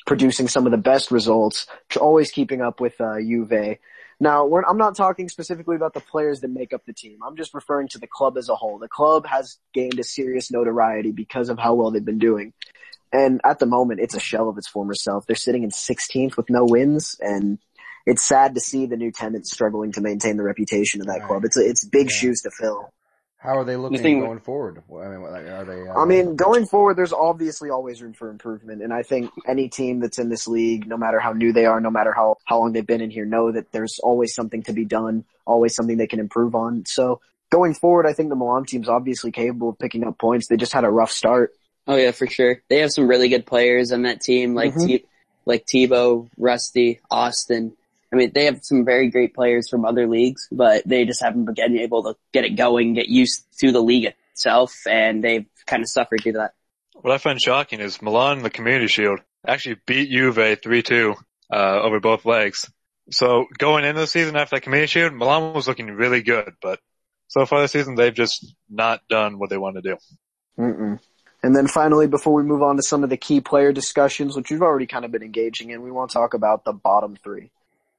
producing 0.07 0.47
some 0.47 0.65
of 0.65 0.71
the 0.71 0.79
best 0.79 1.11
results, 1.11 1.67
always 2.01 2.31
keeping 2.31 2.61
up 2.61 2.81
with 2.81 3.01
uh, 3.01 3.19
Juve. 3.19 3.79
Now, 4.23 4.47
we're, 4.47 4.63
I'm 4.63 4.79
not 4.79 4.95
talking 4.95 5.29
specifically 5.29 5.75
about 5.75 5.95
the 5.95 6.01
players 6.01 6.43
that 6.43 6.49
make 6.49 6.73
up 6.73 6.85
the 6.87 6.93
team. 6.93 7.19
I'm 7.27 7.35
just 7.37 7.53
referring 7.55 7.89
to 7.89 7.99
the 7.99 8.07
club 8.07 8.39
as 8.39 8.49
a 8.49 8.55
whole. 8.55 8.79
The 8.79 8.87
club 8.87 9.27
has 9.27 9.59
gained 9.75 9.99
a 9.99 10.05
serious 10.05 10.49
notoriety 10.49 11.11
because 11.11 11.49
of 11.49 11.59
how 11.59 11.75
well 11.75 11.91
they've 11.91 12.05
been 12.05 12.21
doing. 12.21 12.53
And 13.13 13.41
at 13.45 13.59
the 13.59 13.67
moment, 13.67 13.99
it's 13.99 14.15
a 14.15 14.21
shell 14.21 14.49
of 14.49 14.57
its 14.59 14.69
former 14.69 14.95
self. 14.95 15.27
They're 15.27 15.35
sitting 15.35 15.65
in 15.65 15.71
16th 15.71 16.37
with 16.37 16.51
no 16.51 16.65
wins, 16.65 17.17
and 17.19 17.59
it's 18.07 18.23
sad 18.23 18.55
to 18.55 18.61
see 18.61 18.87
the 18.87 18.97
new 18.97 19.11
tenants 19.11 19.51
struggling 19.51 19.91
to 19.95 20.01
maintain 20.01 20.37
the 20.37 20.45
reputation 20.45 21.01
of 21.01 21.09
that 21.09 21.19
Right. 21.19 21.27
club. 21.27 21.45
It's 21.45 21.57
a, 21.57 21.69
it's 21.69 21.85
big 21.85 22.09
Yeah. 22.09 22.17
shoes 22.17 22.43
to 22.43 22.53
fill. 22.53 22.91
How 23.43 23.59
are 23.59 23.65
they 23.65 23.75
looking 23.77 23.99
thing- 23.99 24.21
going 24.21 24.39
forward? 24.39 24.83
I 24.89 25.09
mean, 25.09 25.23
are 25.23 25.65
they? 25.65 25.89
Uh, 25.89 25.95
I 26.01 26.05
mean, 26.05 26.37
going 26.37 26.65
forward, 26.65 26.95
there's 26.97 27.13
obviously 27.13 27.71
always 27.71 28.01
room 28.01 28.13
for 28.13 28.31
improvement, 28.31 28.83
and 28.83 28.93
I 28.93 29.03
think 29.03 29.33
any 29.49 29.69
team 29.69 29.99
that's 29.99 30.21
in 30.21 30.29
this 30.29 30.47
league, 30.47 30.87
no 30.87 30.97
matter 30.97 31.19
how 31.19 31.33
new 31.33 31.53
they 31.53 31.67
are, 31.67 31.81
no 31.81 31.91
matter 31.91 32.13
how 32.13 32.37
how 32.45 32.61
long 32.61 32.73
they've 32.73 32.87
been 32.87 33.01
in 33.01 33.11
here, 33.11 33.25
know 33.25 33.51
that 33.51 33.73
there's 33.73 33.99
always 33.99 34.33
something 34.33 34.63
to 34.65 34.73
be 34.73 34.85
done, 34.85 35.25
always 35.45 35.75
something 35.75 35.97
they 35.97 36.07
can 36.07 36.21
improve 36.21 36.55
on. 36.55 36.85
So 36.87 37.21
going 37.51 37.75
forward, 37.75 38.07
I 38.07 38.13
think 38.13 38.29
the 38.29 38.37
Milan 38.37 38.65
team's 38.65 38.89
obviously 38.89 39.33
capable 39.33 39.71
of 39.71 39.79
picking 39.81 40.05
up 40.05 40.19
points. 40.19 40.47
They 40.47 40.57
just 40.57 40.73
had 40.73 40.85
a 40.85 40.91
rough 40.91 41.11
start. 41.11 41.53
Oh 41.89 41.97
yeah, 41.97 42.13
for 42.13 42.29
sure. 42.29 42.63
They 42.69 42.79
have 42.79 42.93
some 42.93 43.09
really 43.09 43.29
good 43.29 43.45
players 43.45 43.91
on 43.91 44.03
that 44.03 44.21
team, 44.21 44.55
like 44.55 44.73
Mhm. 44.75 44.87
T- 44.87 45.05
like 45.47 45.67
Tebow, 45.67 46.29
Rusty, 46.39 47.01
Austin. 47.11 47.73
I 48.13 48.17
mean, 48.17 48.33
they 48.35 48.45
have 48.45 48.61
some 48.63 48.85
very 48.85 49.09
great 49.09 49.35
players 49.35 49.69
from 49.71 49.85
other 49.85 50.07
leagues, 50.07 50.47
but 50.53 50.87
they 50.87 51.07
just 51.07 51.23
haven't 51.23 51.47
been 51.47 51.79
able 51.79 52.03
to 52.05 52.17
get 52.33 52.45
it 52.45 52.57
going, 52.57 52.93
get 52.95 53.09
used 53.09 53.47
to 53.61 53.73
the 53.73 53.81
league 53.81 54.13
itself, 54.33 54.75
and 54.87 55.25
they've 55.25 55.47
kind 55.67 55.83
of 55.83 55.89
suffered 55.89 56.21
through 56.23 56.33
that. 56.33 56.53
What 56.95 57.15
I 57.15 57.19
find 57.19 57.41
shocking 57.41 57.81
is 57.81 58.03
Milan 58.03 58.39
in 58.39 58.43
the 58.43 58.51
Community 58.51 58.87
Shield 58.87 59.21
actually 59.47 59.77
beat 59.87 60.11
Juve 60.11 60.37
3-2 60.37 61.17
uh, 61.51 61.57
over 61.57 62.01
both 62.01 62.27
legs. 62.27 62.71
So 63.11 63.47
going 63.59 63.85
into 63.85 64.01
the 64.01 64.07
season 64.07 64.37
after 64.37 64.57
that 64.57 64.63
Community 64.63 64.89
Shield, 64.89 65.15
Milan 65.15 65.55
was 65.55 65.67
looking 65.67 65.89
really 65.89 66.23
good, 66.23 66.55
but 66.61 66.81
so 67.29 67.47
far 67.47 67.63
this 67.63 67.73
season 67.73 67.95
they've 67.95 68.15
just 68.15 68.55
not 68.69 69.01
done 69.09 69.39
what 69.39 69.49
they 69.49 69.57
want 69.57 69.77
to 69.77 69.83
do. 69.83 69.97
Mm-mm. 70.59 71.01
And 71.43 71.57
then 71.57 71.67
finally, 71.67 72.07
before 72.07 72.35
we 72.35 72.45
move 72.45 72.63
on 72.63 72.77
to 72.77 72.83
some 72.83 73.03
of 73.03 73.11
the 73.11 73.17
key 73.17 73.41
player 73.41 73.73
discussions, 73.73 74.37
which 74.37 74.51
we've 74.51 74.63
already 74.63 74.87
kind 74.87 75.05
of 75.05 75.11
been 75.11 75.23
engaging 75.23 75.71
in, 75.71 75.83
we 75.83 75.91
want 75.91 76.11
to 76.11 76.15
talk 76.15 76.35
about 76.35 76.65
the 76.65 76.73
bottom 76.73 77.17
three. 77.17 77.51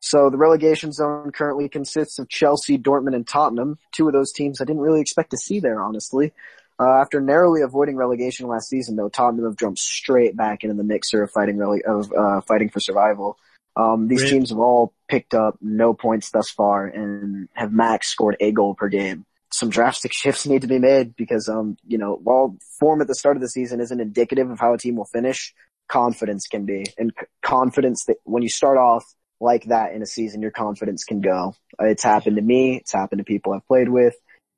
So 0.03 0.29
the 0.29 0.35
relegation 0.37 0.91
zone 0.91 1.31
currently 1.31 1.69
consists 1.69 2.19
of 2.19 2.27
Chelsea, 2.27 2.77
Dortmund, 2.77 3.15
and 3.15 3.25
Tottenham. 3.25 3.77
Two 3.93 4.05
of 4.05 4.11
those 4.11 4.33
teams 4.33 4.59
I 4.59 4.65
didn't 4.65 4.81
really 4.81 4.99
expect 4.99 5.31
to 5.31 5.37
see 5.37 5.61
there, 5.61 5.81
honestly. 5.81 6.33
Uh, 6.77 6.99
after 6.99 7.21
narrowly 7.21 7.61
avoiding 7.61 7.95
relegation 7.95 8.49
last 8.49 8.67
season, 8.67 8.97
though, 8.97 9.07
Tottenham 9.07 9.45
have 9.45 9.55
jumped 9.55 9.79
straight 9.79 10.35
back 10.35 10.65
into 10.65 10.75
the 10.75 10.83
mixer 10.83 11.23
of 11.23 11.31
fighting 11.31 11.55
rele- 11.55 11.83
of 11.85 12.11
uh, 12.11 12.41
fighting 12.41 12.67
for 12.67 12.81
survival. 12.81 13.37
Um, 13.77 14.09
these 14.09 14.23
Really? 14.23 14.31
teams 14.31 14.49
have 14.49 14.59
all 14.59 14.93
picked 15.07 15.33
up 15.33 15.57
no 15.61 15.93
points 15.93 16.31
thus 16.31 16.49
far 16.49 16.85
and 16.85 17.47
have 17.53 17.71
max 17.71 18.09
scored 18.09 18.35
a 18.41 18.51
goal 18.51 18.75
per 18.75 18.89
game. 18.89 19.25
Some 19.53 19.69
drastic 19.69 20.11
shifts 20.21 20.45
need 20.45 20.63
to 20.63 20.67
be 20.67 20.79
made 20.79 21.15
because, 21.15 21.47
um, 21.47 21.77
you 21.87 21.97
know, 21.97 22.19
while 22.21 22.57
form 22.77 22.99
at 22.99 23.07
the 23.07 23.15
start 23.15 23.37
of 23.37 23.41
the 23.41 23.47
season 23.47 23.79
isn't 23.79 24.01
indicative 24.01 24.51
of 24.51 24.59
how 24.59 24.73
a 24.73 24.77
team 24.77 24.97
will 24.97 25.05
finish, 25.05 25.53
confidence 25.87 26.45
can 26.47 26.65
be. 26.65 26.87
And 26.97 27.13
c- 27.17 27.25
confidence 27.41 28.03
that 28.07 28.17
when 28.25 28.43
you 28.43 28.49
start 28.49 28.77
off 28.77 29.05
like 29.39 29.65
that 29.65 29.93
in 29.93 30.01
a 30.01 30.05
season, 30.05 30.41
your 30.41 30.51
confidence 30.51 31.03
can 31.03 31.21
go. 31.21 31.55
It's 31.79 32.03
happened 32.03 32.37
to 32.37 32.41
me. 32.41 32.77
It's 32.77 32.93
happened 32.93 33.19
to 33.19 33.25
people 33.25 33.53
I've 33.53 33.67
played 33.67 33.89
with. 33.89 34.15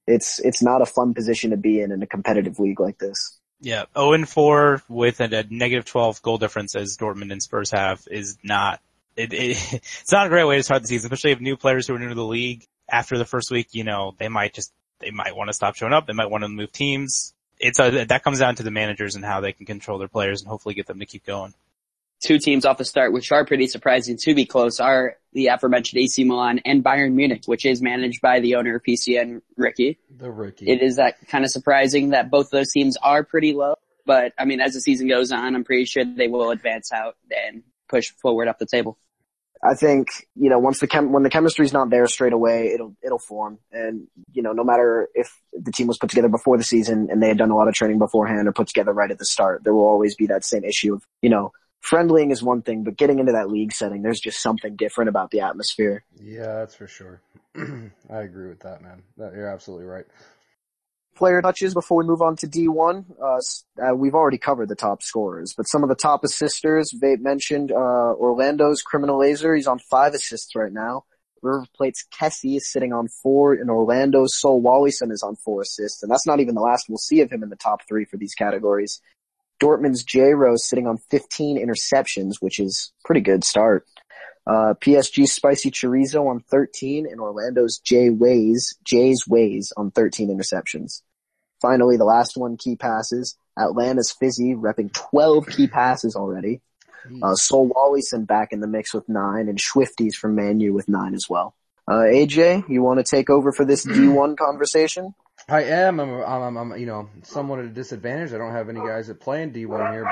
It's, 0.08 0.40
it's 0.40 0.62
not 0.62 0.82
a 0.82 0.86
fun 0.86 1.14
position 1.14 1.52
to 1.52 1.58
be 1.58 1.82
in 1.82 1.92
in 1.92 2.02
a 2.04 2.08
competitive 2.08 2.60
league 2.60 2.80
like 2.80 2.98
this. 3.00 3.40
Yeah, 3.62 3.86
0 3.98 4.14
and 4.14 4.30
4 4.30 4.84
with 4.90 5.22
a, 5.22 5.40
a 5.40 5.44
negative 5.50 5.86
12 5.86 6.22
goal 6.22 6.38
difference 6.38 6.76
as 6.76 6.98
Dortmund 6.98 7.32
and 7.32 7.42
Spurs 7.42 7.72
have 7.72 8.02
is 8.12 8.38
not, 8.44 8.82
it, 9.16 9.34
it, 9.34 9.74
it's 9.74 10.12
not 10.12 10.28
a 10.28 10.30
great 10.30 10.44
way 10.44 10.58
to 10.58 10.64
start 10.64 10.82
the 10.82 10.88
season, 10.88 11.08
especially 11.08 11.32
if 11.32 11.42
new 11.42 11.58
players 11.58 11.88
who 11.88 11.96
are 11.96 12.00
new 12.00 12.10
to 12.10 12.16
the 12.16 12.24
league 12.24 12.66
after 12.90 13.18
the 13.18 13.26
first 13.26 13.50
week, 13.52 13.70
you 13.72 13.84
know, 13.84 14.14
they 14.20 14.28
might 14.28 14.54
just, 14.54 14.72
they 15.00 15.12
might 15.12 15.36
want 15.36 15.50
to 15.50 15.54
stop 15.54 15.76
showing 15.76 15.94
up. 15.94 16.08
They 16.08 16.14
might 16.14 16.30
want 16.30 16.44
to 16.44 16.48
move 16.48 16.72
teams. 16.72 17.34
It's 17.60 17.80
a, 17.80 18.06
that 18.06 18.24
comes 18.24 18.40
down 18.40 18.56
to 18.56 18.64
the 18.64 18.72
managers 18.72 19.16
and 19.16 19.24
how 19.24 19.40
they 19.40 19.54
can 19.54 19.66
control 19.66 19.98
their 19.98 20.08
players 20.08 20.42
and 20.42 20.50
hopefully 20.50 20.76
get 20.76 20.88
them 20.88 21.00
to 21.00 21.06
keep 21.06 21.26
going. 21.26 21.54
Two 22.24 22.40
teams 22.40 22.66
off 22.66 22.78
the 22.78 22.86
start, 22.86 23.14
which 23.14 23.32
are 23.32 23.46
pretty 23.46 23.68
surprising 23.68 24.18
to 24.22 24.34
be 24.34 24.46
close, 24.46 24.80
are 24.80 25.18
the 25.34 25.48
aforementioned 25.48 26.02
AC 26.02 26.24
Milan 26.24 26.60
and 26.66 26.84
Bayern 26.84 27.14
Munich, 27.14 27.44
which 27.46 27.66
is 27.66 27.82
managed 27.82 28.22
by 28.22 28.40
the 28.40 28.56
owner 28.56 28.78
of 28.78 28.84
PCN, 28.84 29.42
Ricky. 29.58 30.00
the 30.10 30.32
Ricky. 30.32 30.68
It 30.70 30.82
is 30.82 30.96
that 30.96 31.16
kind 31.28 31.44
of 31.44 31.52
surprising 31.52 32.10
that 32.10 32.32
both 32.32 32.46
of 32.46 32.52
those 32.52 32.72
teams 32.72 32.98
are 32.98 33.24
pretty 33.24 33.54
low. 33.54 33.76
But 34.06 34.34
I 34.40 34.46
mean, 34.46 34.62
as 34.62 34.74
the 34.74 34.82
season 34.82 35.08
goes 35.08 35.32
on, 35.32 35.56
I'm 35.56 35.64
pretty 35.64 35.86
sure 35.86 36.06
they 36.06 36.28
will 36.28 36.52
advance 36.52 36.92
out 36.92 37.18
and 37.30 37.64
push 37.90 38.12
forward 38.22 38.48
up 38.48 38.60
the 38.60 38.66
table. 38.66 38.98
I 39.64 39.74
think, 39.74 40.10
you 40.36 40.50
know, 40.50 40.60
once 40.60 40.80
the 40.80 40.88
chem, 40.88 41.12
when 41.12 41.24
the 41.24 41.30
chemistry's 41.30 41.74
not 41.74 41.90
there 41.90 42.06
straight 42.08 42.34
away, 42.34 42.72
it'll, 42.74 42.96
it'll 43.04 43.20
form. 43.20 43.58
And, 43.72 44.08
you 44.32 44.44
know, 44.44 44.52
no 44.52 44.64
matter 44.64 45.10
if 45.16 45.30
the 45.54 45.72
team 45.72 45.88
was 45.88 45.98
put 45.98 46.10
together 46.10 46.30
before 46.30 46.58
the 46.58 46.64
season 46.64 47.08
and 47.10 47.22
they 47.22 47.30
had 47.30 47.38
done 47.38 47.50
a 47.50 47.56
lot 47.56 47.68
of 47.68 47.74
training 47.74 47.98
beforehand 47.98 48.48
or 48.48 48.52
put 48.52 48.68
together 48.68 48.94
right 48.94 49.10
at 49.10 49.18
the 49.18 49.26
start, 49.26 49.64
there 49.64 49.74
will 49.74 49.88
always 49.88 50.16
be 50.16 50.28
that 50.28 50.46
same 50.46 50.64
issue 50.64 50.94
of, 50.94 51.04
you 51.22 51.30
know, 51.30 51.52
friendlying 51.90 52.32
is 52.32 52.42
one 52.42 52.62
thing, 52.62 52.84
but 52.84 52.98
getting 52.98 53.20
into 53.20 53.34
that 53.34 53.50
league 53.50 53.72
setting, 53.72 54.02
there's 54.02 54.20
just 54.20 54.42
something 54.42 54.76
different 54.76 55.10
about 55.10 55.32
the 55.32 55.42
atmosphere. 55.42 56.04
yeah, 56.22 56.56
that's 56.56 56.76
for 56.76 56.88
sure. 56.88 57.22
I 58.10 58.20
agree 58.20 58.50
with 58.50 58.62
that, 58.62 58.82
man. 58.82 59.04
That, 59.18 59.34
you're 59.34 59.48
absolutely 59.48 59.86
right. 59.86 60.06
player 61.16 61.42
touches 61.42 61.74
before 61.74 61.98
we 61.98 62.06
move 62.06 62.22
on 62.22 62.36
to 62.38 62.48
D1. 62.48 63.06
Uh, 63.22 63.82
uh, 63.82 63.96
we've 63.96 64.16
already 64.16 64.38
covered 64.38 64.70
the 64.70 64.76
top 64.76 65.02
scorers, 65.02 65.54
but 65.56 65.64
some 65.64 65.84
of 65.84 65.90
the 65.90 65.96
top 65.96 66.24
assisters, 66.24 66.94
Vape 67.02 67.22
mentioned, 67.22 67.72
uh, 67.72 67.76
Orlando's 67.76 68.82
Criminal 68.82 69.20
Laser. 69.20 69.56
He's 69.56 69.68
on 69.68 69.80
five 69.80 70.14
assists 70.14 70.56
right 70.56 70.74
now. 70.74 71.06
River 71.42 71.66
Plate's 71.76 72.04
Kessie 72.12 72.58
is 72.58 72.72
sitting 72.72 72.92
on 72.92 73.08
four, 73.08 73.54
and 73.54 73.70
Orlando's 73.70 74.40
Sol 74.40 74.62
Wallison 74.62 75.12
is 75.12 75.22
on 75.22 75.36
four 75.36 75.62
assists, 75.62 76.02
and 76.02 76.12
that's 76.12 76.26
not 76.26 76.40
even 76.40 76.56
the 76.56 76.62
last 76.62 76.88
we'll 76.90 76.98
see 76.98 77.22
of 77.22 77.32
him 77.32 77.44
in 77.44 77.50
the 77.50 77.56
top 77.56 77.82
three 77.88 78.06
for 78.06 78.18
these 78.18 78.34
categories. 78.34 79.00
Dortmund's 79.60 80.04
J 80.04 80.34
Rose 80.34 80.68
sitting 80.68 80.88
on 80.88 80.98
15 81.10 81.58
interceptions, 81.58 82.36
which 82.40 82.60
is 82.60 82.92
pretty 83.04 83.22
good 83.22 83.44
start. 83.44 83.86
Uh, 84.48 84.76
PSG's 84.80 85.32
Spicy 85.32 85.72
Chorizo 85.72 86.30
on 86.30 86.40
13 86.40 87.08
and 87.10 87.20
Orlando's 87.20 87.80
Jay 87.80 88.10
Ways, 88.10 88.76
Jay's 88.84 89.26
Ways 89.28 89.74
on 89.76 89.92
13 89.92 90.30
interceptions. 90.30 91.02
Finally, 91.62 91.98
the 91.98 92.06
last 92.06 92.38
one, 92.38 92.58
key 92.58 92.76
passes. 92.76 93.38
Atlanta's 93.58 94.12
Fizzy 94.12 94.54
repping 94.54 94.94
12 94.94 95.48
key 95.48 95.68
passes 95.68 96.16
already. 96.16 96.62
Uh, 97.24 97.36
Sol 97.36 97.70
Wallison 97.70 98.26
back 98.26 98.50
in 98.52 98.60
the 98.60 98.68
mix 98.68 98.94
with 98.94 99.08
nine 99.08 99.48
and 99.48 99.60
Swifties 99.60 100.16
from 100.16 100.36
Manu 100.36 100.74
with 100.74 100.90
nine 100.90 101.14
as 101.14 101.28
well. 101.30 101.56
Uh, 101.88 102.02
AJ, 102.02 102.68
you 102.68 102.82
want 102.82 103.00
to 103.00 103.04
take 103.04 103.30
over 103.30 103.52
for 103.52 103.64
this 103.64 103.86
D1 103.86 104.38
conversation? 104.38 105.14
I 105.48 105.64
am. 105.64 106.00
I'm, 106.00 106.10
I'm, 106.22 106.58
I'm, 106.58 106.80
you 106.80 106.88
know, 106.88 107.10
somewhat 107.24 107.60
at 107.60 107.66
a 107.66 107.70
disadvantage. 107.70 108.34
I 108.34 108.38
don't 108.38 108.54
have 108.54 108.70
any 108.70 108.80
guys 108.80 109.08
that 109.08 109.20
play 109.20 109.44
in 109.44 109.52
D1 109.52 109.92
here, 109.92 110.04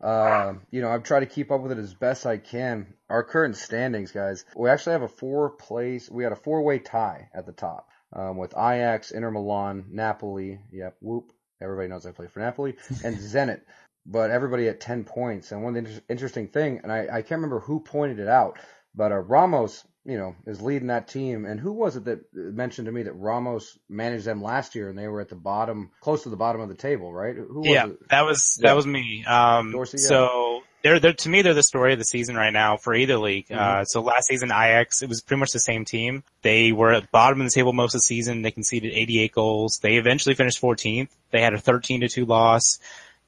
but, 0.00 0.06
uh, 0.06 0.54
you 0.70 0.82
know, 0.82 0.90
I've 0.90 1.04
tried 1.04 1.20
to 1.20 1.26
keep 1.26 1.50
up 1.50 1.62
with 1.62 1.72
it 1.72 1.78
as 1.78 1.94
best 1.94 2.26
I 2.26 2.36
can. 2.36 2.92
Our 3.08 3.24
current 3.24 3.56
standings, 3.56 4.12
guys, 4.12 4.44
we 4.54 4.68
actually 4.68 4.92
have 4.92 5.02
a 5.02 5.08
four 5.08 5.50
place, 5.50 6.10
we 6.10 6.22
had 6.22 6.32
a 6.32 6.36
four 6.36 6.62
way 6.62 6.78
tie 6.78 7.30
at 7.32 7.46
the 7.46 7.52
top, 7.52 7.88
um, 8.12 8.36
with 8.36 8.52
Ajax, 8.52 9.10
Inter 9.10 9.30
Milan, 9.30 9.86
Napoli, 9.90 10.60
yep, 10.70 10.96
whoop. 11.00 11.32
Everybody 11.62 11.88
knows 11.88 12.04
I 12.04 12.12
play 12.12 12.26
for 12.26 12.40
Napoli, 12.40 12.76
and 13.02 13.16
Zenit. 13.18 13.62
But 14.04 14.30
everybody 14.30 14.68
at 14.68 14.80
10 14.80 15.04
points. 15.04 15.50
And 15.50 15.62
one 15.62 15.76
of 15.76 15.82
the 15.82 15.90
inter- 15.90 16.02
interesting 16.08 16.48
thing, 16.48 16.80
and 16.82 16.92
I, 16.92 17.08
I 17.10 17.22
can't 17.22 17.40
remember 17.40 17.60
who 17.60 17.80
pointed 17.80 18.20
it 18.20 18.28
out, 18.28 18.58
but 18.94 19.12
uh, 19.12 19.16
Ramos 19.18 19.84
you 20.08 20.16
know, 20.16 20.34
is 20.46 20.62
leading 20.62 20.88
that 20.88 21.06
team. 21.06 21.44
And 21.44 21.60
who 21.60 21.70
was 21.70 21.94
it 21.96 22.06
that 22.06 22.20
mentioned 22.34 22.86
to 22.86 22.92
me 22.92 23.02
that 23.02 23.12
Ramos 23.12 23.78
managed 23.90 24.24
them 24.24 24.42
last 24.42 24.74
year 24.74 24.88
and 24.88 24.98
they 24.98 25.06
were 25.06 25.20
at 25.20 25.28
the 25.28 25.36
bottom, 25.36 25.90
close 26.00 26.22
to 26.22 26.30
the 26.30 26.36
bottom 26.36 26.62
of 26.62 26.70
the 26.70 26.74
table, 26.74 27.12
right? 27.12 27.36
Who 27.36 27.62
yeah, 27.68 27.88
it? 27.88 28.08
that 28.08 28.22
was 28.24 28.56
that 28.62 28.68
Yeah. 28.68 28.72
was 28.72 28.86
me. 28.86 29.24
Um, 29.26 29.70
Dorsey, 29.72 29.98
yeah. 30.00 30.08
so 30.08 30.62
they're 30.82 30.98
they're 30.98 31.12
to 31.12 31.28
me 31.28 31.42
they're 31.42 31.52
the 31.52 31.62
story 31.62 31.92
of 31.92 31.98
the 31.98 32.04
season 32.06 32.36
right 32.36 32.52
now 32.52 32.78
for 32.78 32.94
either 32.94 33.18
league. 33.18 33.48
Mhm. 33.48 33.58
Uh, 33.58 33.84
so 33.84 34.00
last 34.00 34.28
season 34.28 34.50
Ajax 34.50 35.02
it 35.02 35.10
was 35.10 35.20
pretty 35.20 35.40
much 35.40 35.50
the 35.52 35.60
same 35.60 35.84
team. 35.84 36.24
They 36.40 36.72
were 36.72 36.94
at 36.94 37.02
the 37.02 37.08
bottom 37.12 37.42
of 37.42 37.46
the 37.46 37.52
table 37.54 37.74
most 37.74 37.94
of 37.94 37.98
the 38.00 38.04
season. 38.04 38.40
They 38.40 38.50
conceded 38.50 38.92
88 38.94 39.32
goals. 39.32 39.78
They 39.82 39.96
eventually 39.96 40.34
finished 40.34 40.58
14th. 40.60 41.10
They 41.32 41.42
had 41.42 41.52
a 41.52 41.58
13 41.58 42.00
to 42.00 42.08
two 42.08 42.24
loss. 42.24 42.78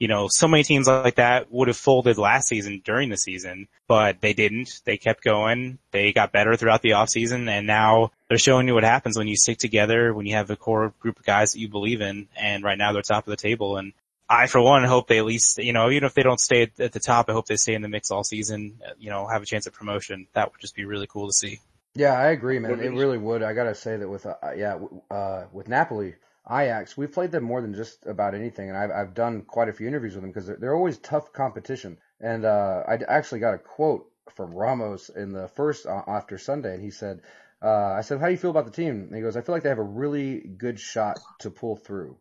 You 0.01 0.09
know, 0.09 0.27
so 0.29 0.49
many 0.49 0.65
teams 0.65 0.89
like 0.89 1.17
that 1.17 1.53
would 1.53 1.69
have 1.69 1.77
folded 1.77 2.19
last 2.19 2.49
season 2.49 2.83
during 2.85 3.11
the 3.11 3.17
season, 3.17 3.69
but 3.87 4.21
they 4.21 4.33
didn't. 4.33 4.81
They 4.85 4.97
kept 4.97 5.23
going. 5.23 5.79
They 5.93 6.13
got 6.13 6.33
better 6.33 6.57
throughout 6.57 6.83
the 6.83 6.91
offseason 6.91 7.49
and 7.49 7.67
now 7.67 8.11
they're 8.29 8.39
showing 8.39 8.67
you 8.67 8.75
what 8.75 8.83
happens 8.83 9.19
when 9.19 9.29
you 9.29 9.37
stick 9.37 9.59
together, 9.59 10.15
when 10.15 10.25
you 10.25 10.37
have 10.37 10.51
a 10.51 10.57
core 10.57 10.95
group 11.01 11.19
of 11.19 11.27
guys 11.27 11.53
that 11.53 11.61
you 11.61 11.69
believe 11.69 12.01
in. 12.01 12.29
And 12.35 12.65
right 12.65 12.79
now 12.79 12.93
they're 12.93 13.03
top 13.03 13.27
of 13.27 13.31
the 13.31 13.37
table. 13.37 13.77
And 13.77 13.93
I, 14.29 14.47
for 14.47 14.61
one, 14.61 14.85
hope 14.85 15.09
they 15.09 15.19
at 15.19 15.25
least, 15.25 15.59
you 15.59 15.73
know, 15.73 15.91
even 15.91 16.05
if 16.05 16.15
they 16.15 16.23
don't 16.23 16.41
stay 16.41 16.63
at, 16.63 16.81
at 16.81 16.93
the 16.93 17.01
top, 17.01 17.29
I 17.29 17.33
hope 17.33 17.47
they 17.47 17.57
stay 17.57 17.75
in 17.75 17.83
the 17.83 17.89
mix 17.89 18.11
all 18.11 18.25
season, 18.25 18.79
uh, 18.87 18.93
you 18.99 19.11
know, 19.11 19.27
have 19.27 19.43
a 19.43 19.47
chance 19.47 19.67
at 19.67 19.73
promotion. 19.73 20.29
That 20.33 20.51
would 20.51 20.61
just 20.61 20.77
be 20.77 20.85
really 20.85 21.07
cool 21.07 21.27
to 21.27 21.33
see. 21.33 21.61
Yeah, 21.95 22.13
I 22.13 22.29
agree, 22.29 22.61
man. 22.61 22.79
It 22.81 22.93
really 22.93 23.19
would. 23.19 23.43
I 23.43 23.53
gotta 23.53 23.75
say 23.75 23.97
that 23.97 24.09
with 24.09 24.25
uh, 24.25 24.37
yeah, 24.57 24.79
uh, 25.11 25.47
with 25.53 25.69
Napoli, 25.69 26.15
Ajax, 26.49 26.97
we've 26.97 27.13
played 27.13 27.31
them 27.31 27.45
more 27.45 27.61
than 27.61 27.75
just 27.75 28.07
about 28.07 28.35
anything, 28.35 28.69
and 28.69 28.79
I've 28.79 28.91
I've 28.91 29.15
done 29.15 29.43
quite 29.43 29.69
a 29.69 29.73
few 29.73 29.87
interviews 29.87 30.15
with 30.15 30.23
them 30.23 30.31
because 30.31 30.47
they're, 30.47 30.57
they're 30.57 30.75
always 30.75 30.99
tough 30.99 31.33
competition. 31.33 31.99
And 32.21 32.45
uh, 32.45 32.83
I 32.87 32.99
actually 33.09 33.41
got 33.41 33.55
a 33.55 33.59
quote 33.59 34.11
from 34.35 34.55
Ramos 34.55 35.11
in 35.11 35.33
the 35.33 35.49
first 35.49 35.87
uh, 35.87 36.03
after 36.07 36.39
Sunday, 36.39 36.75
and 36.75 36.83
he 36.83 36.91
said, 36.91 37.21
uh, 37.63 37.93
"I 37.93 38.01
said, 38.01 38.21
how 38.21 38.27
do 38.27 38.33
you 38.33 38.39
feel 38.39 38.51
about 38.51 38.65
the 38.65 38.71
team?" 38.73 39.03
And 39.03 39.15
he 39.15 39.21
goes, 39.23 39.37
"I 39.37 39.43
feel 39.43 39.55
like 39.55 39.63
they 39.63 39.69
have 39.69 39.79
a 39.79 39.83
really 39.83 40.39
good 40.39 40.81
shot 40.81 41.19
to 41.41 41.51
pull 41.51 41.77
through. 41.77 42.17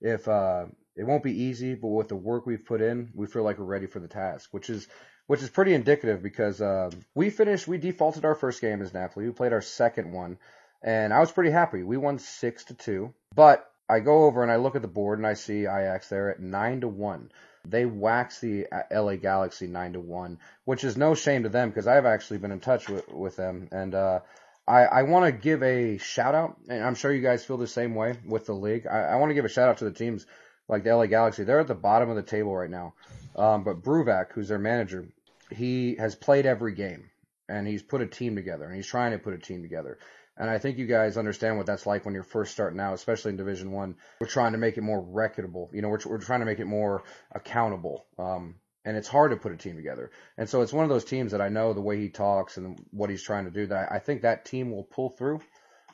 If 0.00 0.28
uh, 0.28 0.66
it 0.96 1.04
won't 1.04 1.22
be 1.22 1.42
easy, 1.42 1.74
but 1.74 1.88
with 1.88 2.08
the 2.08 2.16
work 2.16 2.46
we've 2.46 2.64
put 2.64 2.80
in, 2.80 3.10
we 3.14 3.26
feel 3.26 3.42
like 3.42 3.58
we're 3.58 3.64
ready 3.64 3.86
for 3.86 4.00
the 4.00 4.08
task, 4.08 4.48
which 4.52 4.70
is." 4.70 4.86
Which 5.26 5.42
is 5.42 5.48
pretty 5.48 5.72
indicative 5.72 6.22
because 6.22 6.60
um, 6.60 6.90
we 7.14 7.30
finished, 7.30 7.66
we 7.66 7.78
defaulted 7.78 8.26
our 8.26 8.34
first 8.34 8.60
game 8.60 8.82
as 8.82 8.92
Napoli. 8.92 9.24
We 9.24 9.32
played 9.32 9.54
our 9.54 9.62
second 9.62 10.12
one, 10.12 10.36
and 10.84 11.12
I 11.12 11.18
was 11.18 11.32
pretty 11.32 11.50
happy. 11.50 11.82
We 11.82 11.96
won 11.96 12.18
six 12.18 12.64
to 12.64 12.74
two. 12.74 13.12
But 13.34 13.68
I 13.88 13.98
go 14.00 14.24
over 14.24 14.42
and 14.42 14.52
I 14.52 14.56
look 14.56 14.76
at 14.76 14.82
the 14.82 14.88
board 14.88 15.18
and 15.18 15.26
I 15.26 15.34
see 15.34 15.62
Ajax 15.62 16.08
there 16.08 16.30
at 16.30 16.40
nine 16.40 16.82
to 16.82 16.88
one. 16.88 17.32
They 17.66 17.86
waxed 17.86 18.40
the 18.40 18.66
uh, 18.70 18.82
LA 19.02 19.16
Galaxy 19.16 19.66
nine 19.66 19.94
to 19.94 20.00
one, 20.00 20.38
which 20.64 20.84
is 20.84 20.96
no 20.96 21.14
shame 21.14 21.42
to 21.42 21.48
them 21.48 21.70
because 21.70 21.88
I've 21.88 22.06
actually 22.06 22.38
been 22.38 22.52
in 22.52 22.60
touch 22.60 22.88
with 22.88 23.08
with 23.08 23.36
them 23.36 23.68
and. 23.72 23.94
uh 23.94 24.20
I, 24.66 24.84
I 24.84 25.02
want 25.02 25.26
to 25.26 25.32
give 25.32 25.62
a 25.62 25.98
shout 25.98 26.34
out, 26.34 26.56
and 26.70 26.82
I'm 26.82 26.94
sure 26.94 27.12
you 27.12 27.20
guys 27.20 27.44
feel 27.44 27.58
the 27.58 27.66
same 27.66 27.94
way 27.94 28.16
with 28.26 28.46
the 28.46 28.54
league. 28.54 28.86
I, 28.86 29.00
I 29.00 29.16
want 29.16 29.28
to 29.28 29.34
give 29.34 29.44
a 29.44 29.48
shout 29.50 29.68
out 29.68 29.76
to 29.78 29.84
the 29.84 29.92
teams 29.92 30.24
like 30.68 30.84
the 30.84 30.96
LA 30.96 31.06
Galaxy. 31.06 31.44
They're 31.44 31.60
at 31.60 31.66
the 31.66 31.74
bottom 31.74 32.08
of 32.08 32.16
the 32.16 32.22
table 32.22 32.56
right 32.56 32.70
now. 32.70 32.94
Um, 33.36 33.64
but 33.64 33.82
Bruvac, 33.82 34.32
who's 34.32 34.48
their 34.48 34.58
manager, 34.58 35.06
he 35.50 35.96
has 35.96 36.14
played 36.14 36.46
every 36.46 36.74
game 36.74 37.10
and 37.48 37.66
he's 37.66 37.82
put 37.82 38.00
a 38.00 38.06
team 38.06 38.36
together 38.36 38.64
and 38.64 38.74
he's 38.74 38.86
trying 38.86 39.12
to 39.12 39.18
put 39.18 39.34
a 39.34 39.38
team 39.38 39.62
together. 39.62 39.98
And 40.36 40.50
I 40.50 40.58
think 40.58 40.78
you 40.78 40.86
guys 40.86 41.16
understand 41.16 41.56
what 41.56 41.66
that's 41.66 41.86
like 41.86 42.04
when 42.04 42.14
you're 42.14 42.24
first 42.24 42.52
starting 42.52 42.80
out, 42.80 42.94
especially 42.94 43.30
in 43.30 43.36
Division 43.36 43.70
One. 43.70 43.96
We're 44.20 44.26
trying 44.26 44.52
to 44.52 44.58
make 44.58 44.76
it 44.76 44.82
more 44.82 45.00
reputable. 45.00 45.70
You 45.72 45.82
know, 45.82 45.88
we're, 45.88 46.00
we're 46.06 46.18
trying 46.18 46.40
to 46.40 46.46
make 46.46 46.58
it 46.58 46.64
more 46.64 47.04
accountable. 47.32 48.06
Um, 48.18 48.56
and 48.84 48.96
it's 48.96 49.08
hard 49.08 49.30
to 49.30 49.36
put 49.36 49.52
a 49.52 49.56
team 49.56 49.76
together. 49.76 50.10
And 50.36 50.48
so 50.48 50.60
it's 50.60 50.72
one 50.72 50.84
of 50.84 50.90
those 50.90 51.04
teams 51.04 51.32
that 51.32 51.40
I 51.40 51.48
know 51.48 51.72
the 51.72 51.80
way 51.80 51.98
he 51.98 52.08
talks 52.08 52.56
and 52.56 52.78
what 52.90 53.10
he's 53.10 53.22
trying 53.22 53.44
to 53.44 53.50
do 53.50 53.66
that 53.66 53.92
I, 53.92 53.98
think 53.98 54.22
that 54.22 54.44
team 54.44 54.70
will 54.70 54.84
pull 54.84 55.10
through, 55.10 55.40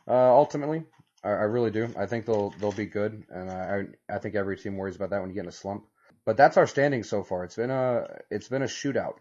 uh, 0.08 0.34
ultimately. 0.34 0.84
I, 1.22 1.28
I 1.28 1.44
really 1.44 1.70
do. 1.70 1.88
I 1.96 2.06
think 2.06 2.24
they'll, 2.24 2.50
they'll 2.58 2.72
be 2.72 2.86
good. 2.86 3.24
And 3.28 3.50
I, 3.50 3.84
I 4.12 4.18
think 4.18 4.34
every 4.34 4.56
team 4.56 4.76
worries 4.76 4.96
about 4.96 5.10
that 5.10 5.20
when 5.20 5.28
you 5.28 5.34
get 5.34 5.44
in 5.44 5.48
a 5.48 5.52
slump. 5.52 5.84
But 6.24 6.36
that's 6.36 6.56
our 6.56 6.66
standing 6.66 7.02
so 7.02 7.22
far. 7.22 7.44
It's 7.44 7.56
been 7.56 7.70
a, 7.70 8.06
it's 8.30 8.48
been 8.48 8.62
a 8.62 8.66
shootout. 8.66 9.16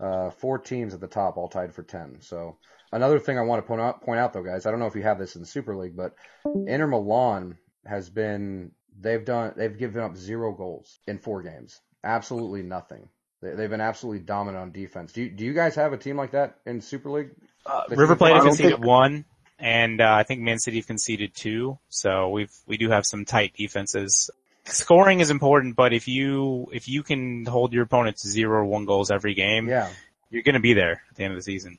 Uh, 0.00 0.30
four 0.30 0.58
teams 0.58 0.94
at 0.94 1.00
the 1.00 1.06
top, 1.06 1.36
all 1.36 1.48
tied 1.48 1.74
for 1.74 1.82
10. 1.82 2.22
So 2.22 2.56
another 2.92 3.18
thing 3.18 3.38
I 3.38 3.42
want 3.42 3.62
to 3.62 3.66
point 3.66 3.80
out, 3.80 4.02
point 4.02 4.20
out 4.20 4.32
though, 4.32 4.42
guys, 4.42 4.66
I 4.66 4.70
don't 4.70 4.80
know 4.80 4.86
if 4.86 4.94
you 4.94 5.02
have 5.02 5.18
this 5.18 5.34
in 5.34 5.42
the 5.42 5.46
Super 5.46 5.76
League, 5.76 5.96
but 5.96 6.14
Inter 6.44 6.86
Milan 6.86 7.56
has 7.86 8.08
been, 8.10 8.72
they've 9.00 9.24
done, 9.24 9.54
they've 9.56 9.76
given 9.76 10.02
up 10.02 10.16
zero 10.16 10.52
goals 10.52 10.98
in 11.06 11.18
four 11.18 11.42
games. 11.42 11.80
Absolutely 12.04 12.62
nothing. 12.62 13.08
They, 13.40 13.54
they've 13.54 13.70
been 13.70 13.80
absolutely 13.80 14.20
dominant 14.20 14.62
on 14.62 14.72
defense. 14.72 15.12
Do 15.12 15.22
you, 15.22 15.30
do 15.30 15.44
you 15.44 15.52
guys 15.52 15.74
have 15.76 15.92
a 15.92 15.96
team 15.98 16.16
like 16.16 16.32
that 16.32 16.58
in 16.66 16.80
Super 16.80 17.10
League? 17.10 17.30
Uh, 17.66 17.82
River 17.90 18.16
Plate 18.16 18.32
I 18.32 18.34
have 18.34 18.42
don't 18.44 18.50
conceded 18.50 18.72
think- 18.74 18.84
one, 18.86 19.24
and 19.58 20.00
uh, 20.00 20.12
I 20.12 20.24
think 20.24 20.40
Man 20.40 20.58
City 20.58 20.78
have 20.78 20.86
conceded 20.86 21.32
two. 21.34 21.78
So 21.88 22.30
we've 22.30 22.50
we 22.66 22.76
do 22.76 22.90
have 22.90 23.06
some 23.06 23.24
tight 23.24 23.52
defenses. 23.56 24.30
Scoring 24.64 25.20
is 25.20 25.30
important, 25.30 25.76
but 25.76 25.92
if 25.92 26.08
you 26.08 26.66
if 26.72 26.88
you 26.88 27.02
can 27.04 27.44
hold 27.46 27.72
your 27.72 27.84
opponent 27.84 28.16
to 28.18 28.28
zero 28.28 28.60
or 28.60 28.64
one 28.64 28.84
goals 28.84 29.10
every 29.12 29.34
game, 29.34 29.68
Yeah. 29.68 29.88
you're 30.30 30.42
going 30.42 30.54
to 30.54 30.60
be 30.60 30.74
there 30.74 31.02
at 31.10 31.16
the 31.16 31.22
end 31.24 31.32
of 31.32 31.38
the 31.38 31.42
season. 31.44 31.78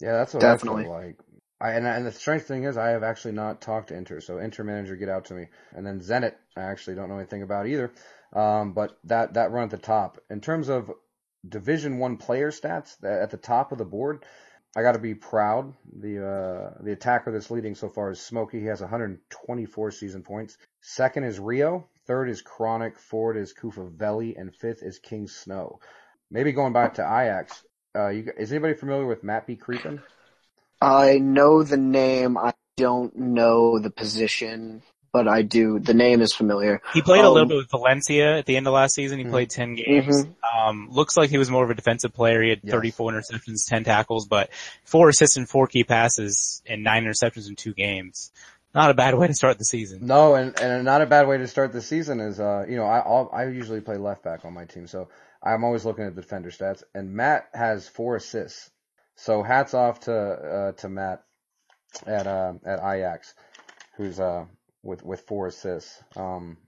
Yeah, 0.00 0.12
that's 0.12 0.34
what 0.34 0.40
Definitely. 0.40 0.82
I 0.82 0.86
feel 0.86 0.92
like. 0.92 1.20
I, 1.60 1.72
and, 1.72 1.86
and 1.86 2.06
the 2.06 2.12
strange 2.12 2.42
thing 2.42 2.64
is, 2.64 2.78
I 2.78 2.88
have 2.88 3.02
actually 3.02 3.32
not 3.32 3.60
talked 3.60 3.88
to 3.88 3.94
Inter, 3.96 4.20
so 4.20 4.38
Inter 4.38 4.64
manager, 4.64 4.96
get 4.96 5.10
out 5.10 5.26
to 5.26 5.34
me. 5.34 5.46
And 5.74 5.86
then 5.86 6.00
Zenit, 6.00 6.34
I 6.56 6.62
actually 6.62 6.96
don't 6.96 7.10
know 7.10 7.18
anything 7.18 7.42
about 7.42 7.66
either. 7.66 7.92
Um, 8.32 8.72
but 8.72 8.98
that 9.04 9.34
that 9.34 9.50
run 9.50 9.64
at 9.64 9.70
the 9.70 9.76
top, 9.76 10.18
in 10.30 10.40
terms 10.40 10.68
of 10.68 10.90
Division 11.46 11.98
One 11.98 12.16
player 12.16 12.50
stats, 12.50 13.02
at 13.04 13.30
the 13.30 13.36
top 13.36 13.72
of 13.72 13.78
the 13.78 13.84
board, 13.84 14.24
I 14.76 14.82
got 14.82 14.92
to 14.92 15.00
be 15.00 15.14
proud. 15.14 15.74
The 15.98 16.26
uh, 16.26 16.82
the 16.82 16.92
attacker 16.92 17.32
that's 17.32 17.50
leading 17.50 17.74
so 17.74 17.88
far 17.88 18.10
is 18.10 18.20
Smokey. 18.20 18.60
He 18.60 18.66
has 18.66 18.80
124 18.80 19.90
season 19.90 20.22
points. 20.22 20.56
Second 20.80 21.24
is 21.24 21.40
Rio. 21.40 21.88
Third 22.06 22.30
is 22.30 22.40
Chronic. 22.40 22.98
Fourth 22.98 23.36
is 23.36 23.52
Kufavelli, 23.52 24.38
and 24.38 24.54
fifth 24.54 24.82
is 24.82 24.98
King 24.98 25.26
Snow. 25.26 25.80
Maybe 26.30 26.52
going 26.52 26.72
back 26.72 26.94
to 26.94 27.02
Ajax. 27.02 27.64
Uh, 27.96 28.08
you, 28.08 28.32
is 28.38 28.52
anybody 28.52 28.74
familiar 28.74 29.06
with 29.06 29.24
Matt 29.24 29.46
B. 29.46 29.56
Creepin? 29.56 30.00
I 30.80 31.18
know 31.18 31.62
the 31.62 31.76
name. 31.76 32.38
I 32.38 32.54
don't 32.76 33.14
know 33.16 33.78
the 33.78 33.90
position, 33.90 34.82
but 35.12 35.26
I 35.26 35.42
do. 35.42 35.78
The 35.80 35.94
name 35.94 36.20
is 36.22 36.32
familiar. 36.32 36.80
He 36.94 37.02
played 37.02 37.24
a 37.24 37.26
Um, 37.28 37.34
little 37.34 37.48
bit 37.48 37.56
with 37.56 37.70
Valencia 37.70 38.38
at 38.38 38.46
the 38.46 38.56
end 38.56 38.66
of 38.66 38.72
last 38.72 38.94
season. 38.94 39.18
He 39.18 39.24
Mhm. 39.24 39.30
played 39.30 39.50
10 39.50 39.74
games. 39.74 40.26
Um, 40.56 40.88
looks 40.90 41.16
like 41.16 41.30
he 41.30 41.38
was 41.38 41.50
more 41.50 41.64
of 41.64 41.70
a 41.70 41.74
defensive 41.74 42.14
player. 42.14 42.42
He 42.42 42.50
had 42.50 42.60
Yes. 42.62 42.70
34 42.70 43.12
interceptions, 43.12 43.66
10 43.68 43.84
tackles, 43.84 44.26
but 44.26 44.50
four 44.84 45.08
assists 45.08 45.36
and 45.36 45.48
four 45.48 45.66
key 45.66 45.84
passes 45.84 46.62
and 46.66 46.84
nine 46.84 47.04
interceptions 47.04 47.48
in 47.48 47.56
two 47.56 47.74
games. 47.74 48.30
Not 48.72 48.90
a 48.90 48.94
bad 48.94 49.16
way 49.16 49.26
to 49.26 49.34
start 49.34 49.58
the 49.58 49.64
season. 49.64 50.06
No, 50.06 50.36
and 50.36 50.56
and 50.60 50.84
not 50.84 51.02
a 51.02 51.06
bad 51.06 51.26
way 51.26 51.38
to 51.38 51.48
start 51.48 51.72
the 51.72 51.82
season 51.82 52.20
is 52.20 52.38
uh 52.38 52.64
you 52.68 52.76
know 52.76 52.84
I 52.84 53.00
I'll, 53.00 53.28
I 53.32 53.46
usually 53.48 53.80
play 53.80 53.96
left 53.96 54.22
back 54.22 54.44
on 54.44 54.54
my 54.54 54.64
team, 54.64 54.86
so 54.86 55.08
I'm 55.42 55.64
always 55.64 55.84
looking 55.84 56.04
at 56.04 56.14
the 56.14 56.22
defender 56.22 56.50
stats. 56.50 56.82
And 56.94 57.14
Matt 57.14 57.48
has 57.54 57.88
four 57.88 58.16
assists, 58.16 58.70
so 59.16 59.42
hats 59.42 59.74
off 59.74 60.00
to 60.00 60.14
uh, 60.14 60.72
to 60.72 60.88
Matt 60.88 61.24
at 62.06 62.26
uh, 62.26 62.54
at 62.64 62.78
Ajax, 62.78 63.34
who's 63.96 64.20
uh 64.20 64.46
with 64.82 65.04
with 65.04 65.22
four 65.22 65.46
assists. 65.46 66.02
Um, 66.16 66.58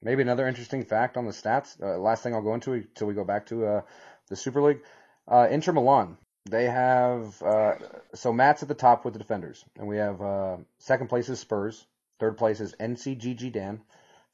maybe 0.00 0.22
another 0.22 0.46
interesting 0.46 0.84
fact 0.84 1.16
on 1.16 1.26
the 1.26 1.32
stats. 1.32 1.80
Uh, 1.82 1.98
last 1.98 2.22
thing 2.22 2.34
I'll 2.34 2.42
go 2.42 2.54
into 2.54 2.72
until 2.72 3.06
we 3.06 3.14
go 3.14 3.24
back 3.24 3.46
to 3.46 3.66
uh 3.66 3.82
the 4.28 4.36
Super 4.36 4.62
League. 4.62 4.80
Uh, 5.28 5.46
Inter 5.50 5.72
Milan 5.72 6.16
they 6.48 6.64
have 6.64 7.40
uh, 7.42 7.74
so 8.14 8.32
Matt's 8.32 8.62
at 8.62 8.68
the 8.68 8.74
top 8.74 9.04
with 9.04 9.14
the 9.14 9.18
defenders, 9.18 9.64
and 9.76 9.86
we 9.86 9.96
have 9.96 10.20
uh, 10.20 10.56
second 10.78 11.08
place 11.08 11.28
is 11.28 11.38
Spurs, 11.38 11.86
third 12.18 12.36
place 12.36 12.60
is 12.60 12.74
NCGG 12.80 13.52
Dan, 13.52 13.80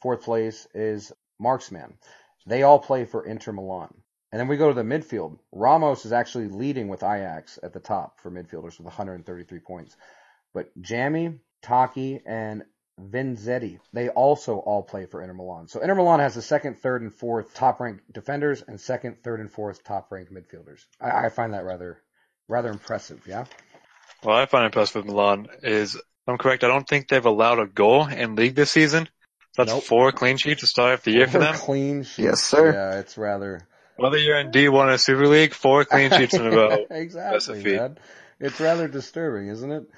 fourth 0.01 0.23
place 0.23 0.67
is 0.75 1.13
Marksman. 1.39 1.99
They 2.49 2.63
all 2.63 2.79
play 2.79 3.05
for 3.05 3.27
Inter 3.27 3.53
Milan. 3.53 3.93
And 4.33 4.41
then 4.41 4.49
we 4.49 4.57
go 4.57 4.69
to 4.69 4.75
the 4.75 4.83
midfield. 4.83 5.39
Ramos 5.53 6.05
is 6.05 6.13
actually 6.13 6.49
leading 6.49 6.89
with 6.89 7.03
Ajax 7.03 7.59
at 7.63 7.73
the 7.73 7.81
top 7.81 8.21
for 8.21 8.31
midfielders 8.31 8.79
with 8.79 8.87
133 8.87 9.59
points. 9.61 9.97
But 10.55 10.71
Jamie, 10.81 11.41
Taki, 11.63 12.21
and 12.25 12.65
Vinzetti, 13.01 13.79
they 13.93 14.09
also 14.09 14.57
all 14.57 14.83
play 14.83 15.07
for 15.07 15.23
Inter 15.23 15.35
Milan. 15.35 15.69
So 15.69 15.81
Inter 15.81 15.95
Milan 15.95 16.21
has 16.21 16.35
the 16.35 16.43
second, 16.43 16.79
third, 16.79 17.03
and 17.03 17.15
fourth 17.15 17.55
top 17.55 17.81
ranked 17.81 18.13
defenders 18.13 18.63
and 18.67 18.81
second, 18.81 19.23
third, 19.23 19.41
and 19.41 19.51
fourth 19.51 19.85
top 19.85 20.11
ranked 20.11 20.33
midfielders. 20.33 20.85
I, 21.01 21.27
I 21.27 21.29
find 21.29 21.53
that 21.53 21.65
rather 21.65 22.03
rather 22.49 22.71
impressive, 22.71 23.27
yeah? 23.27 23.45
What 24.23 24.37
I 24.37 24.47
find 24.47 24.65
impressive 24.65 24.97
with 24.97 25.07
Milan 25.07 25.49
is 25.63 26.01
I'm 26.27 26.39
correct, 26.39 26.65
I 26.65 26.69
don't 26.69 26.89
think 26.89 27.09
they've 27.09 27.25
allowed 27.25 27.59
a 27.59 27.67
goal 27.67 28.07
in 28.07 28.37
league 28.37 28.55
this 28.55 28.71
season. 28.71 29.09
That's 29.59 29.73
Nope. 29.73 29.83
four 29.85 30.13
clean 30.13 30.37
sheets 30.37 30.61
to 30.61 30.69
start 30.69 30.93
off 30.95 31.03
the 31.03 31.11
year 31.11 31.27
for 31.27 31.41
them. 31.41 31.53
Clean 31.57 32.05
sheets. 32.05 32.19
Yes, 32.19 32.43
sir. 32.45 32.73
Yeah, 32.73 33.01
it's 33.01 33.19
rather 33.19 33.67
Whether 33.97 34.17
you're 34.17 34.39
in 34.39 34.53
D1 34.53 34.73
or 34.95 34.97
Super 34.99 35.27
League, 35.27 35.53
four 35.53 35.85
clean 35.85 36.13
sheets 36.13 36.33
in 36.35 36.47
a 36.47 36.51
row. 36.51 36.87
exactly, 36.91 37.63
feat. 37.65 37.75
man. 37.77 37.99
It's 38.39 38.61
rather 38.61 38.87
disturbing, 38.87 39.49
isn't 39.49 39.73
it? 39.73 39.91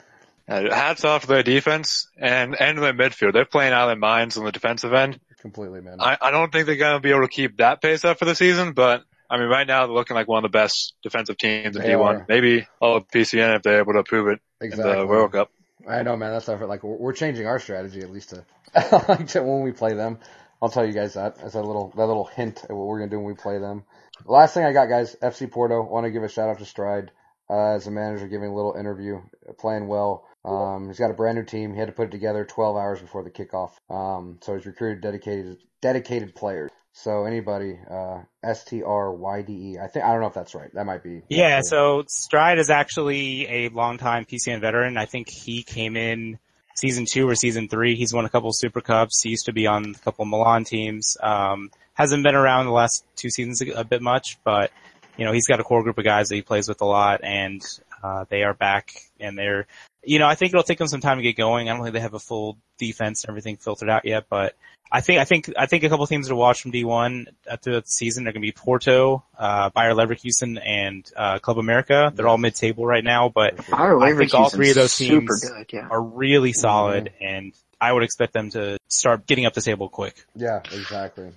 Uh, 0.49 0.75
hats 0.75 1.05
off 1.05 1.23
to 1.23 1.27
their 1.29 1.43
defense 1.43 2.09
and, 2.17 2.59
and 2.59 2.79
their 2.79 2.95
midfield. 2.95 3.35
They're 3.35 3.45
playing 3.45 3.75
out 3.75 3.83
of 3.83 3.89
their 3.91 3.97
minds 3.97 4.39
on 4.39 4.47
the 4.47 4.51
defensive 4.51 4.95
end. 4.95 5.21
Completely, 5.43 5.83
man. 5.83 5.99
I, 6.01 6.17
I 6.21 6.31
don't 6.31 6.51
think 6.51 6.65
they're 6.65 6.77
going 6.77 6.95
to 6.97 7.01
be 7.01 7.11
able 7.11 7.21
to 7.23 7.29
keep 7.29 7.59
that 7.59 7.83
pace 7.83 8.03
up 8.05 8.19
for 8.19 8.25
the 8.25 8.35
season, 8.35 8.73
but 8.73 9.05
I 9.29 9.39
mean, 9.39 9.49
right 9.49 9.67
now 9.67 9.87
they're 9.87 9.95
looking 9.95 10.15
like 10.15 10.27
one 10.27 10.43
of 10.43 10.51
the 10.51 10.57
best 10.59 10.95
defensive 11.03 11.37
teams 11.37 11.77
in 11.77 11.83
They 11.83 11.91
D1. 11.91 12.03
are. 12.05 12.27
Maybe 12.29 12.67
all 12.81 12.97
of 12.97 13.09
PCN 13.09 13.57
if 13.57 13.63
they're 13.63 13.81
able 13.81 13.93
to 13.93 14.03
prove 14.05 14.29
it 14.29 14.41
exactly. 14.61 14.91
in 14.93 14.99
the 15.01 15.07
World 15.07 15.33
Cup. 15.33 15.51
I 15.89 16.03
know, 16.03 16.17
man. 16.17 16.33
That's 16.33 16.49
effort. 16.49 16.67
Like 16.67 16.83
we're, 16.83 16.97
we're 16.97 17.13
changing 17.13 17.47
our 17.47 17.59
strategy 17.59 18.01
at 18.01 18.11
least 18.11 18.31
to 18.31 18.45
when 19.35 19.63
we 19.63 19.73
play 19.73 19.95
them. 19.95 20.19
I'll 20.63 20.69
tell 20.69 20.85
you 20.85 20.93
guys 20.93 21.15
that 21.15 21.39
as 21.43 21.55
a 21.55 21.63
little 21.63 21.93
that 21.97 22.07
little 22.07 22.27
hint 22.27 22.65
at 22.65 22.71
what 22.71 22.87
we're 22.87 22.99
gonna 22.99 23.11
do 23.11 23.19
when 23.19 23.27
we 23.27 23.35
play 23.35 23.59
them. 23.59 23.85
Last 24.27 24.55
thing 24.55 24.65
I 24.65 24.73
got, 24.73 24.89
guys. 24.89 25.17
FC 25.23 25.51
Porto. 25.51 25.83
Want 25.83 26.05
to 26.05 26.11
give 26.11 26.23
a 26.23 26.29
shout 26.29 26.51
out 26.51 26.59
to 26.59 26.67
Stride 26.67 27.11
uh, 27.49 27.75
as 27.75 27.87
a 27.87 27.91
manager, 27.91 28.29
giving 28.29 28.51
a 28.51 28.55
little 28.55 28.75
interview, 28.75 29.21
playing 29.59 29.89
well. 29.89 30.27
Um, 30.45 30.89
he's 30.89 30.99
got 30.99 31.11
a 31.11 31.15
brand 31.15 31.37
new 31.37 31.45
team. 31.45 31.73
He 31.73 31.79
had 31.79 31.89
to 31.89 31.93
put 31.93 32.09
it 32.09 32.11
together 32.11 32.45
12 32.45 32.77
hours 32.77 33.01
before 33.01 33.23
the 33.23 33.31
kickoff. 33.31 33.73
Um, 33.91 34.39
so 34.43 34.55
he's 34.55 34.67
recruited 34.67 35.03
dedicated 35.03 35.59
dedicated 35.81 36.35
players. 36.35 36.71
So 36.93 37.25
anybody, 37.25 37.79
uh, 37.89 38.23
S 38.43 38.65
T 38.65 38.83
R 38.83 39.13
Y 39.13 39.43
D 39.43 39.53
E. 39.53 39.79
I 39.79 39.87
think 39.87 40.05
I 40.05 40.13
don't 40.13 40.21
know 40.21 40.27
if 40.27 40.35
that's 40.35 40.55
right. 40.55 40.73
That 40.75 40.87
might 40.87 41.03
be. 41.03 41.23
Yeah, 41.29 41.61
so 41.63 42.05
Stride 42.09 42.59
is 42.59 42.69
actually 42.69 43.47
a 43.49 43.69
longtime 43.69 44.25
PCN 44.25 44.61
veteran. 44.61 44.97
I 44.97 45.07
think 45.07 45.29
he 45.29 45.63
came 45.63 45.97
in 45.97 46.39
season 46.75 47.05
two 47.11 47.29
or 47.29 47.35
season 47.35 47.69
three. 47.69 47.97
He's 47.97 48.13
won 48.13 48.25
a 48.25 48.29
couple 48.29 48.51
Super 48.53 48.81
Cups. 48.81 49.23
He 49.23 49.31
used 49.31 49.47
to 49.47 49.53
be 49.53 49.67
on 49.67 49.95
a 49.95 49.99
couple 49.99 50.25
Milan 50.25 50.65
teams. 50.65 51.17
Um, 51.23 51.71
hasn't 51.95 52.23
been 52.23 52.35
around 52.35 52.67
the 52.67 52.73
last 52.73 53.05
two 53.17 53.31
seasons 53.31 53.61
a, 53.63 53.81
a 53.81 53.85
bit 53.85 54.03
much, 54.03 54.39
but 54.45 54.71
you 55.17 55.25
know, 55.25 55.33
he's 55.33 55.47
got 55.47 55.61
a 55.61 55.65
core 55.65 55.83
group 55.83 55.99
of 55.99 56.05
guys 56.05 56.29
that 56.29 56.35
he 56.35 56.43
plays 56.43 56.69
with 56.69 56.81
a 56.81 56.87
lot 56.87 57.21
and, 57.23 57.63
uh, 58.03 58.25
they 58.31 58.43
are 58.43 58.55
back 58.55 58.93
and 59.19 59.37
they're, 59.37 59.67
you 60.03 60.19
know, 60.19 60.27
I 60.27 60.35
think 60.35 60.53
it'll 60.53 60.63
take 60.63 60.79
them 60.79 60.89
some 60.89 61.01
time 61.01 61.19
to 61.19 61.23
get 61.23 61.37
going. 61.37 61.69
I 61.69 61.75
don't 61.75 61.83
think 61.83 61.95
they 61.95 62.01
have 62.01 62.15
a 62.15 62.19
full 62.19 62.59
defense 62.79 63.25
and 63.25 63.31
everything 63.31 63.57
filtered 63.57 63.91
out 63.91 64.05
yet, 64.05 64.27
but 64.29 64.55
I 64.91 65.03
think, 65.03 65.21
I 65.21 65.25
think, 65.25 65.51
I 65.57 65.67
think 65.67 65.85
a 65.85 65.89
couple 65.89 66.07
teams 66.07 66.29
to 66.29 66.37
watch 66.37 66.63
from 66.63 66.73
D1 66.73 67.27
throughout 67.63 67.85
the 67.85 67.91
season 67.91 68.27
are 68.27 68.33
going 68.33 68.43
to 68.43 68.47
be 68.47 68.53
Porto, 68.53 69.25
uh, 69.39 69.71
Bayer 69.71 69.93
Leverkusen 69.93 70.61
and, 70.65 71.09
uh, 71.17 71.39
Club 71.39 71.59
America. 71.59 72.13
They're 72.15 72.29
all 72.29 72.39
mid-table 72.39 72.85
right 72.85 73.05
now, 73.05 73.29
but 73.29 73.57
Bayer 73.71 74.01
I 74.01 74.17
think 74.17 74.35
all 74.35 74.49
three 74.49 74.71
of 74.71 74.77
those 74.77 74.97
teams 74.97 75.45
good. 75.45 75.67
Yeah. 75.73 75.89
are 75.91 76.03
really 76.03 76.53
solid 76.53 77.13
and 77.21 77.53
I 77.81 77.93
would 77.93 78.03
expect 78.03 78.33
them 78.33 78.51
to 78.51 78.79
start 78.89 79.27
getting 79.27 79.47
up 79.47 79.55
the 79.55 79.63
table 79.63 79.89
quick. 79.89 80.25
Yeah, 80.35 80.61
exactly. 80.73 81.31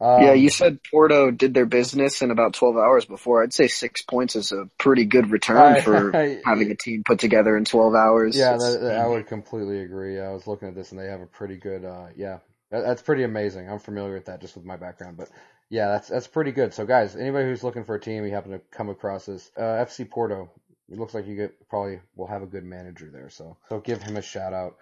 Um, 0.00 0.22
yeah, 0.22 0.32
you 0.32 0.48
said 0.48 0.78
Porto 0.90 1.30
did 1.30 1.52
their 1.52 1.66
business 1.66 2.22
in 2.22 2.30
about 2.30 2.54
12 2.54 2.76
hours 2.76 3.04
before. 3.04 3.42
I'd 3.42 3.52
say 3.52 3.68
six 3.68 4.00
points 4.00 4.34
is 4.34 4.50
a 4.50 4.64
pretty 4.78 5.04
good 5.04 5.30
return 5.30 5.58
I- 5.58 5.80
for 5.82 6.10
having 6.44 6.70
a 6.70 6.74
team 6.74 7.02
put 7.04 7.18
together 7.18 7.54
in 7.56 7.66
12 7.66 7.94
hours. 7.94 8.36
Yeah, 8.36 8.56
that, 8.56 8.78
that- 8.80 8.98
I 8.98 9.06
would 9.06 9.26
completely 9.26 9.80
agree. 9.80 10.18
I 10.18 10.32
was 10.32 10.46
looking 10.46 10.68
at 10.68 10.74
this 10.74 10.90
and 10.90 11.00
they 11.00 11.08
have 11.08 11.20
a 11.20 11.26
pretty 11.26 11.56
good, 11.56 11.84
uh, 11.84 12.06
yeah, 12.16 12.38
that, 12.70 12.80
that's 12.82 13.02
pretty 13.02 13.24
amazing. 13.24 13.68
I'm 13.68 13.78
familiar 13.78 14.14
with 14.14 14.26
that 14.26 14.40
just 14.40 14.56
with 14.56 14.64
my 14.64 14.76
background, 14.76 15.18
but 15.18 15.28
yeah, 15.68 15.88
that's, 15.88 16.08
that's 16.08 16.26
pretty 16.26 16.52
good. 16.52 16.72
So 16.72 16.86
guys, 16.86 17.14
anybody 17.14 17.44
who's 17.44 17.62
looking 17.62 17.84
for 17.84 17.94
a 17.94 18.00
team, 18.00 18.24
you 18.24 18.32
happen 18.32 18.52
to 18.52 18.60
come 18.70 18.88
across 18.88 19.26
this, 19.26 19.50
uh, 19.58 19.84
FC 19.84 20.08
Porto, 20.08 20.50
it 20.88 20.98
looks 20.98 21.12
like 21.12 21.26
you 21.26 21.36
get, 21.36 21.68
probably 21.68 22.00
will 22.16 22.26
have 22.26 22.42
a 22.42 22.46
good 22.46 22.64
manager 22.64 23.10
there. 23.12 23.28
So, 23.28 23.58
so 23.68 23.80
give 23.80 24.02
him 24.02 24.16
a 24.16 24.22
shout 24.22 24.54
out. 24.54 24.76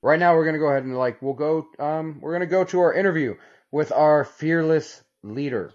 Right 0.00 0.18
now 0.18 0.34
we're 0.34 0.44
going 0.44 0.54
to 0.54 0.58
go 0.60 0.68
ahead 0.68 0.82
and 0.82 0.96
like, 0.96 1.20
we'll 1.20 1.34
go, 1.34 1.66
um, 1.78 2.20
we're 2.22 2.32
going 2.32 2.40
to 2.40 2.46
go 2.46 2.64
to 2.64 2.80
our 2.80 2.94
interview 2.94 3.34
with 3.72 3.90
our 3.90 4.22
fearless 4.22 5.02
leader, 5.22 5.72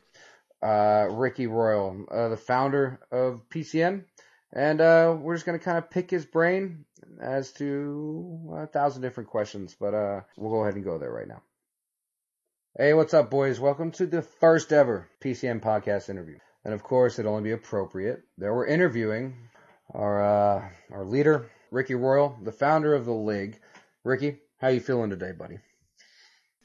uh, 0.63 1.07
Ricky 1.09 1.47
Royal, 1.47 2.05
uh, 2.09 2.29
the 2.29 2.37
founder 2.37 2.99
of 3.11 3.41
PCN. 3.49 4.05
And 4.53 4.79
uh, 4.79 5.17
we're 5.19 5.35
just 5.35 5.45
gonna 5.45 5.59
kind 5.59 5.79
of 5.79 5.89
pick 5.89 6.09
his 6.09 6.25
brain 6.25 6.85
as 7.19 7.51
to 7.53 8.55
a 8.55 8.67
thousand 8.67 9.01
different 9.01 9.29
questions, 9.29 9.75
but 9.77 9.93
uh, 9.93 10.21
we'll 10.37 10.51
go 10.51 10.61
ahead 10.61 10.75
and 10.75 10.85
go 10.85 10.97
there 10.99 11.11
right 11.11 11.27
now. 11.27 11.41
Hey, 12.77 12.93
what's 12.93 13.15
up, 13.15 13.31
boys? 13.31 13.59
Welcome 13.59 13.91
to 13.93 14.05
the 14.05 14.21
first 14.21 14.71
ever 14.71 15.09
PCN 15.19 15.59
podcast 15.59 16.09
interview. 16.09 16.37
And 16.63 16.73
of 16.75 16.83
course, 16.83 17.17
it'd 17.17 17.29
only 17.29 17.43
be 17.43 17.51
appropriate 17.51 18.21
that 18.37 18.53
we're 18.53 18.67
interviewing 18.67 19.35
our 19.91 20.23
uh, 20.23 20.69
our 20.91 21.03
leader, 21.03 21.49
Ricky 21.71 21.95
Royal, 21.95 22.37
the 22.43 22.51
founder 22.51 22.93
of 22.93 23.05
the 23.05 23.13
league. 23.13 23.59
Ricky, 24.03 24.37
how 24.59 24.67
you 24.67 24.79
feeling 24.79 25.09
today, 25.09 25.31
buddy? 25.31 25.57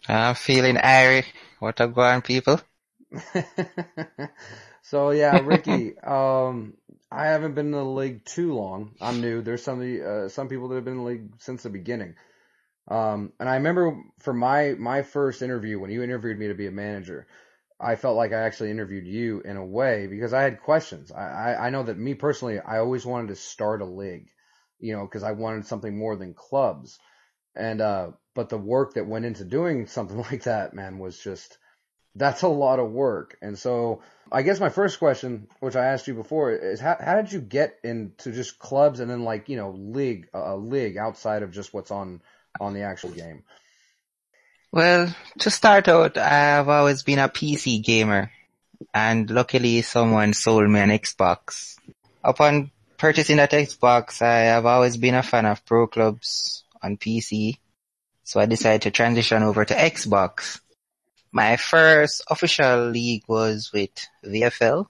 I'm 0.08 0.34
feeling 0.36 0.76
airy. 0.76 1.24
What 1.58 1.80
a 1.80 1.88
go 1.88 2.02
on, 2.02 2.22
people? 2.22 2.60
so 4.82 5.10
yeah, 5.10 5.38
Ricky. 5.38 5.98
um, 6.00 6.74
I 7.10 7.26
haven't 7.26 7.54
been 7.54 7.66
in 7.66 7.72
the 7.72 7.84
league 7.84 8.24
too 8.24 8.54
long. 8.54 8.94
I'm 9.00 9.20
new. 9.20 9.42
There's 9.42 9.62
some 9.62 9.80
uh, 10.04 10.28
some 10.28 10.48
people 10.48 10.68
that 10.68 10.76
have 10.76 10.84
been 10.84 10.94
in 10.94 11.00
the 11.00 11.06
league 11.06 11.30
since 11.38 11.62
the 11.62 11.70
beginning. 11.70 12.14
Um, 12.88 13.32
and 13.40 13.48
I 13.48 13.56
remember 13.56 13.96
for 14.20 14.32
my 14.34 14.74
my 14.78 15.02
first 15.02 15.42
interview 15.42 15.78
when 15.78 15.90
you 15.90 16.02
interviewed 16.02 16.38
me 16.38 16.48
to 16.48 16.54
be 16.54 16.66
a 16.66 16.72
manager, 16.72 17.26
I 17.80 17.96
felt 17.96 18.16
like 18.16 18.32
I 18.32 18.40
actually 18.42 18.70
interviewed 18.70 19.06
you 19.06 19.42
in 19.44 19.56
a 19.56 19.64
way 19.64 20.06
because 20.06 20.32
I 20.32 20.42
had 20.42 20.60
questions. 20.62 21.12
I 21.12 21.54
I, 21.54 21.66
I 21.66 21.70
know 21.70 21.84
that 21.84 21.98
me 21.98 22.14
personally, 22.14 22.60
I 22.60 22.78
always 22.78 23.06
wanted 23.06 23.28
to 23.28 23.36
start 23.36 23.82
a 23.82 23.86
league, 23.86 24.28
you 24.80 24.94
know, 24.94 25.04
because 25.04 25.22
I 25.22 25.32
wanted 25.32 25.66
something 25.66 25.96
more 25.96 26.16
than 26.16 26.34
clubs. 26.34 26.98
And 27.56 27.80
uh, 27.80 28.12
but 28.34 28.48
the 28.48 28.58
work 28.58 28.94
that 28.94 29.06
went 29.06 29.24
into 29.24 29.44
doing 29.44 29.86
something 29.86 30.18
like 30.30 30.44
that, 30.44 30.74
man, 30.74 30.98
was 30.98 31.18
just 31.18 31.58
that's 32.14 32.42
a 32.42 32.48
lot 32.48 32.78
of 32.78 32.90
work. 32.90 33.38
And 33.40 33.58
so 33.58 34.02
I 34.30 34.42
guess 34.42 34.60
my 34.60 34.68
first 34.68 34.98
question, 34.98 35.48
which 35.60 35.76
I 35.76 35.86
asked 35.86 36.06
you 36.06 36.14
before, 36.14 36.52
is 36.52 36.80
how 36.80 36.96
how 37.00 37.16
did 37.16 37.32
you 37.32 37.40
get 37.40 37.78
into 37.82 38.32
just 38.32 38.58
clubs 38.58 39.00
and 39.00 39.10
then 39.10 39.24
like 39.24 39.48
you 39.48 39.56
know 39.56 39.70
league 39.70 40.28
a 40.34 40.56
league 40.56 40.96
outside 40.96 41.42
of 41.42 41.52
just 41.52 41.72
what's 41.72 41.90
on 41.90 42.20
on 42.60 42.74
the 42.74 42.82
actual 42.82 43.10
game? 43.10 43.44
Well, 44.70 45.14
to 45.40 45.50
start 45.50 45.88
out, 45.88 46.16
I've 46.16 46.68
always 46.68 47.02
been 47.02 47.18
a 47.18 47.28
PC 47.28 47.84
gamer, 47.84 48.30
and 48.94 49.30
luckily 49.30 49.82
someone 49.82 50.32
sold 50.32 50.68
me 50.68 50.80
an 50.80 50.88
Xbox. 50.88 51.76
Upon 52.24 52.70
purchasing 52.96 53.36
that 53.36 53.50
Xbox, 53.50 54.22
I 54.22 54.44
have 54.54 54.64
always 54.64 54.96
been 54.96 55.14
a 55.14 55.22
fan 55.22 55.44
of 55.44 55.64
pro 55.66 55.86
clubs 55.88 56.64
on 56.82 56.96
PC, 56.96 57.58
so 58.24 58.40
I 58.40 58.46
decided 58.46 58.82
to 58.82 58.90
transition 58.90 59.42
over 59.42 59.64
to 59.64 59.74
Xbox. 59.74 60.60
My 61.32 61.56
first 61.56 62.22
official 62.28 62.90
league 62.90 63.24
was 63.26 63.70
with 63.72 63.90
VFL. 64.24 64.86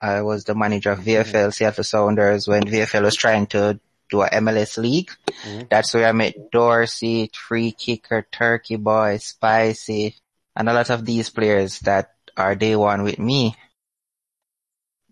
I 0.00 0.22
was 0.22 0.44
the 0.44 0.54
manager 0.54 0.90
of 0.90 1.00
VFL 1.00 1.54
Seattle 1.54 1.84
Sounders 1.84 2.48
when 2.48 2.64
VFL 2.64 3.04
was 3.04 3.16
trying 3.16 3.46
to 3.48 3.80
do 4.10 4.22
a 4.22 4.28
MLS 4.28 4.78
league. 4.78 5.10
Mhm. 5.44 5.68
That's 5.68 5.94
where 5.94 6.06
I 6.06 6.12
met 6.12 6.50
Dorsey, 6.52 7.30
Free 7.32 7.72
Kicker, 7.72 8.26
Turkey 8.30 8.76
Boy, 8.76 9.18
Spicy, 9.18 10.16
and 10.54 10.68
a 10.68 10.72
lot 10.72 10.90
of 10.90 11.04
these 11.04 11.30
players 11.30 11.80
that 11.80 12.12
are 12.36 12.54
day 12.54 12.76
one 12.76 13.02
with 13.02 13.18
me. 13.18 13.56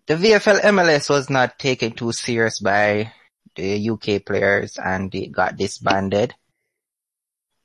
The 0.07 0.15
VFL 0.15 0.59
MLS 0.63 1.09
was 1.09 1.29
not 1.29 1.57
taken 1.57 1.93
too 1.93 2.11
serious 2.11 2.59
by 2.59 3.11
the 3.55 3.89
UK 3.89 4.19
players 4.19 4.77
and 4.77 5.13
it 5.15 5.31
got 5.31 5.57
disbanded. 5.57 6.35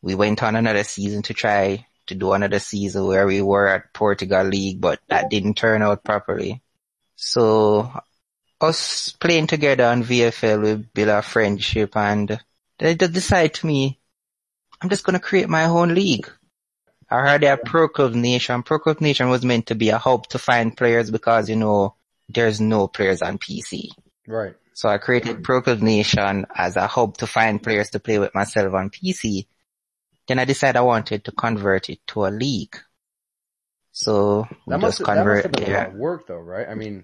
We 0.02 0.14
went 0.14 0.42
on 0.42 0.56
another 0.56 0.84
season 0.84 1.22
to 1.22 1.34
try 1.34 1.86
to 2.06 2.14
do 2.14 2.32
another 2.32 2.58
season 2.58 3.06
where 3.06 3.26
we 3.26 3.42
were 3.42 3.68
at 3.68 3.92
Portugal 3.92 4.44
League, 4.44 4.80
but 4.80 5.00
that 5.08 5.30
didn't 5.30 5.54
turn 5.54 5.82
out 5.82 6.04
properly. 6.04 6.62
So 7.16 7.92
us 8.60 9.12
playing 9.12 9.46
together 9.46 9.84
on 9.84 10.04
VFL, 10.04 10.62
we 10.62 10.74
build 10.76 11.08
a 11.08 11.22
friendship 11.22 11.96
and 11.96 12.40
they 12.78 12.94
decided 12.94 13.54
to 13.54 13.66
me, 13.66 13.98
I'm 14.80 14.88
just 14.88 15.04
gonna 15.04 15.20
create 15.20 15.48
my 15.48 15.64
own 15.64 15.94
league. 15.94 16.30
I 17.10 17.20
heard 17.20 17.42
that 17.42 17.64
Pro 17.64 17.88
Club 17.88 18.14
Nation, 18.14 18.62
Pro 18.62 18.78
Club 18.78 19.00
Nation 19.00 19.28
was 19.28 19.44
meant 19.44 19.66
to 19.66 19.74
be 19.74 19.88
a 19.88 19.98
hub 19.98 20.28
to 20.28 20.38
find 20.38 20.76
players 20.76 21.10
because, 21.10 21.50
you 21.50 21.56
know, 21.56 21.94
there's 22.28 22.60
no 22.60 22.86
players 22.86 23.20
on 23.20 23.38
PC. 23.38 23.88
Right. 24.26 24.54
So 24.74 24.88
I 24.88 24.98
created 24.98 25.42
Pro 25.42 25.60
Club 25.60 25.82
Nation 25.82 26.46
as 26.54 26.76
a 26.76 26.86
hub 26.86 27.18
to 27.18 27.26
find 27.26 27.62
players 27.62 27.90
to 27.90 28.00
play 28.00 28.18
with 28.18 28.34
myself 28.34 28.72
on 28.74 28.90
PC. 28.90 29.46
Then 30.30 30.38
I 30.38 30.44
decided 30.44 30.76
I 30.76 30.82
wanted 30.82 31.24
to 31.24 31.32
convert 31.32 31.90
it 31.90 32.06
to 32.06 32.24
a 32.24 32.30
league. 32.30 32.76
So 33.90 34.46
we 34.64 34.74
That 34.74 34.80
must, 34.80 34.98
just 34.98 35.10
that 35.10 35.26
must 35.26 35.42
convert 35.42 35.42
have 35.42 35.52
been 35.52 35.64
a 35.64 35.76
lot 35.76 35.88
of 35.88 35.94
work 35.94 36.28
though, 36.28 36.38
right? 36.38 36.68
I 36.68 36.76
mean, 36.76 37.02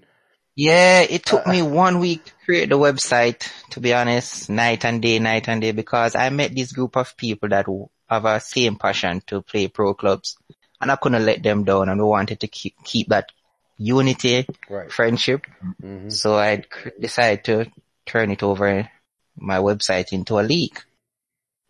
Yeah, 0.55 1.01
it 1.01 1.25
took 1.25 1.45
Uh, 1.45 1.51
me 1.51 1.61
one 1.61 1.99
week 1.99 2.23
to 2.23 2.31
create 2.45 2.69
the 2.69 2.77
website, 2.77 3.51
to 3.71 3.81
be 3.81 3.93
honest, 3.93 4.49
night 4.49 4.85
and 4.85 5.01
day, 5.01 5.19
night 5.19 5.49
and 5.49 5.61
day, 5.61 5.73
because 5.73 6.15
I 6.15 6.29
met 6.29 6.55
this 6.55 6.71
group 6.71 6.95
of 6.95 7.17
people 7.17 7.49
that 7.49 7.65
have 8.09 8.23
a 8.23 8.39
same 8.39 8.77
passion 8.77 9.21
to 9.27 9.41
play 9.41 9.67
pro 9.67 9.93
clubs, 9.93 10.37
and 10.79 10.89
I 10.89 10.95
couldn't 10.95 11.25
let 11.25 11.43
them 11.43 11.65
down, 11.65 11.89
and 11.89 11.99
we 11.99 12.07
wanted 12.07 12.39
to 12.39 12.47
keep, 12.47 12.75
keep 12.85 13.09
that 13.09 13.29
unity, 13.77 14.47
right. 14.69 14.89
friendship, 14.89 15.45
hmm 15.81 16.07
so 16.09 16.35
I 16.35 16.63
decided 16.97 17.43
to 17.43 17.71
turn 18.05 18.31
it 18.31 18.41
over 18.41 18.89
my 19.35 19.57
website 19.57 20.13
into 20.13 20.39
a 20.39 20.47
league. 20.47 20.79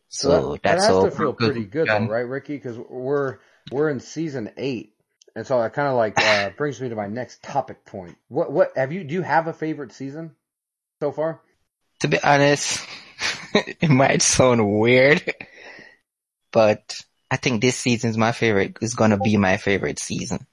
So, 0.10 0.30
So 0.30 0.52
that, 0.54 0.64
that's 0.64 0.88
that 0.88 0.94
has 0.94 1.12
to 1.12 1.18
feel 1.18 1.34
pretty 1.34 1.66
good 1.66 1.88
though, 1.88 2.06
right, 2.06 2.22
Ricky? 2.22 2.56
Because 2.56 2.78
we're 2.78 3.40
we're 3.72 3.90
in 3.90 4.00
season 4.00 4.52
eight, 4.58 4.94
and 5.36 5.46
so 5.46 5.62
that 5.62 5.74
kind 5.74 5.88
of 5.88 5.96
like 5.96 6.20
uh, 6.20 6.50
brings 6.58 6.80
me 6.80 6.90
to 6.90 6.96
my 6.96 7.08
next 7.08 7.44
topic 7.44 7.86
point. 7.86 8.18
What 8.30 8.52
what 8.52 8.72
have 8.76 8.92
you? 8.92 9.04
Do 9.04 9.14
you 9.14 9.22
have 9.22 9.48
a 9.48 9.54
favorite 9.54 9.92
season 9.92 10.36
so 11.02 11.12
far? 11.12 11.42
To 12.02 12.08
be 12.08 12.22
honest, 12.22 12.86
it 13.54 13.90
might 13.90 14.22
sound 14.22 14.80
weird, 14.80 15.34
but 16.52 16.96
I 17.30 17.38
think 17.38 17.62
this 17.62 17.76
season's 17.76 18.18
my 18.18 18.32
favorite, 18.32 18.78
is 18.82 18.96
gonna 18.96 19.18
be 19.18 19.36
my 19.36 19.58
favorite 19.58 20.00
season. 20.00 20.48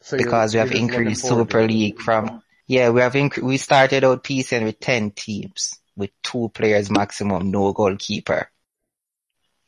So 0.00 0.16
because 0.16 0.54
we 0.54 0.60
have 0.60 0.72
increased 0.72 1.26
Super. 1.26 1.66
League 1.66 2.00
from, 2.00 2.42
yeah, 2.66 2.90
we 2.90 3.00
have 3.00 3.14
incre- 3.14 3.42
we 3.42 3.56
started 3.56 4.04
out 4.04 4.22
PCN 4.22 4.64
with 4.64 4.78
10 4.78 5.10
teams 5.10 5.74
with 5.96 6.10
two 6.22 6.50
players 6.54 6.90
maximum, 6.90 7.50
no 7.50 7.72
goalkeeper. 7.72 8.50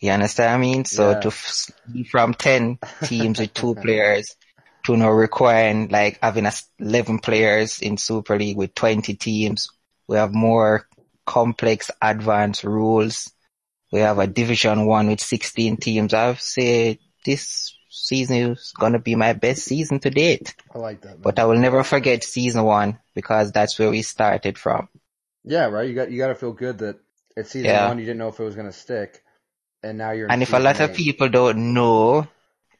You 0.00 0.10
understand 0.12 0.52
what 0.52 0.66
I 0.66 0.70
mean? 0.70 0.84
So 0.84 1.10
Yeah. 1.10 1.20
to 1.20 1.28
f- 1.28 1.70
from 2.10 2.34
10 2.34 2.78
teams 3.02 3.40
with 3.40 3.52
two 3.54 3.74
players 3.82 4.36
to 4.86 4.96
now 4.96 5.10
requiring 5.10 5.88
like 5.88 6.18
having 6.22 6.44
a 6.44 6.48
s- 6.48 6.68
11 6.78 7.18
players 7.18 7.80
in 7.80 7.96
Super 7.96 8.38
League 8.38 8.56
with 8.56 8.74
20 8.74 9.14
teams. 9.14 9.68
We 10.06 10.16
have 10.16 10.32
more 10.32 10.86
complex 11.26 11.90
advanced 12.00 12.64
rules. 12.64 13.32
We 13.92 14.00
have 14.00 14.18
a 14.18 14.26
division 14.26 14.86
one 14.86 15.08
with 15.08 15.20
16 15.20 15.76
teams. 15.78 16.14
I've 16.14 16.40
said 16.40 16.98
this 17.24 17.74
season 17.90 18.52
is 18.52 18.72
gonna 18.78 18.98
be 19.00 19.16
my 19.16 19.32
best 19.32 19.64
season 19.64 19.98
to 20.00 20.10
date. 20.10 20.54
I 20.74 20.78
like 20.78 21.00
that. 21.02 21.10
Man. 21.18 21.20
But 21.22 21.38
I 21.38 21.44
will 21.46 21.58
never 21.58 21.82
forget 21.82 22.22
season 22.22 22.62
one 22.64 22.98
because 23.14 23.50
that's 23.52 23.78
where 23.78 23.90
we 23.90 24.02
started 24.02 24.58
from. 24.58 24.88
Yeah, 25.48 25.66
right. 25.66 25.88
You 25.88 25.94
got 25.94 26.10
you 26.10 26.18
got 26.18 26.28
to 26.28 26.34
feel 26.34 26.52
good 26.52 26.78
that 26.78 26.96
at 27.36 27.46
season 27.46 27.66
Yeah. 27.70 27.88
one 27.88 27.98
you 27.98 28.04
didn't 28.04 28.18
know 28.18 28.28
if 28.28 28.38
it 28.40 28.44
was 28.44 28.54
going 28.54 28.66
to 28.66 28.72
stick, 28.72 29.22
and 29.82 29.98
now 29.98 30.12
you're. 30.12 30.30
And 30.30 30.42
if 30.42 30.52
a 30.52 30.58
lot 30.58 30.80
of 30.80 30.94
people 30.94 31.28
don't 31.28 31.74
know, 31.74 32.26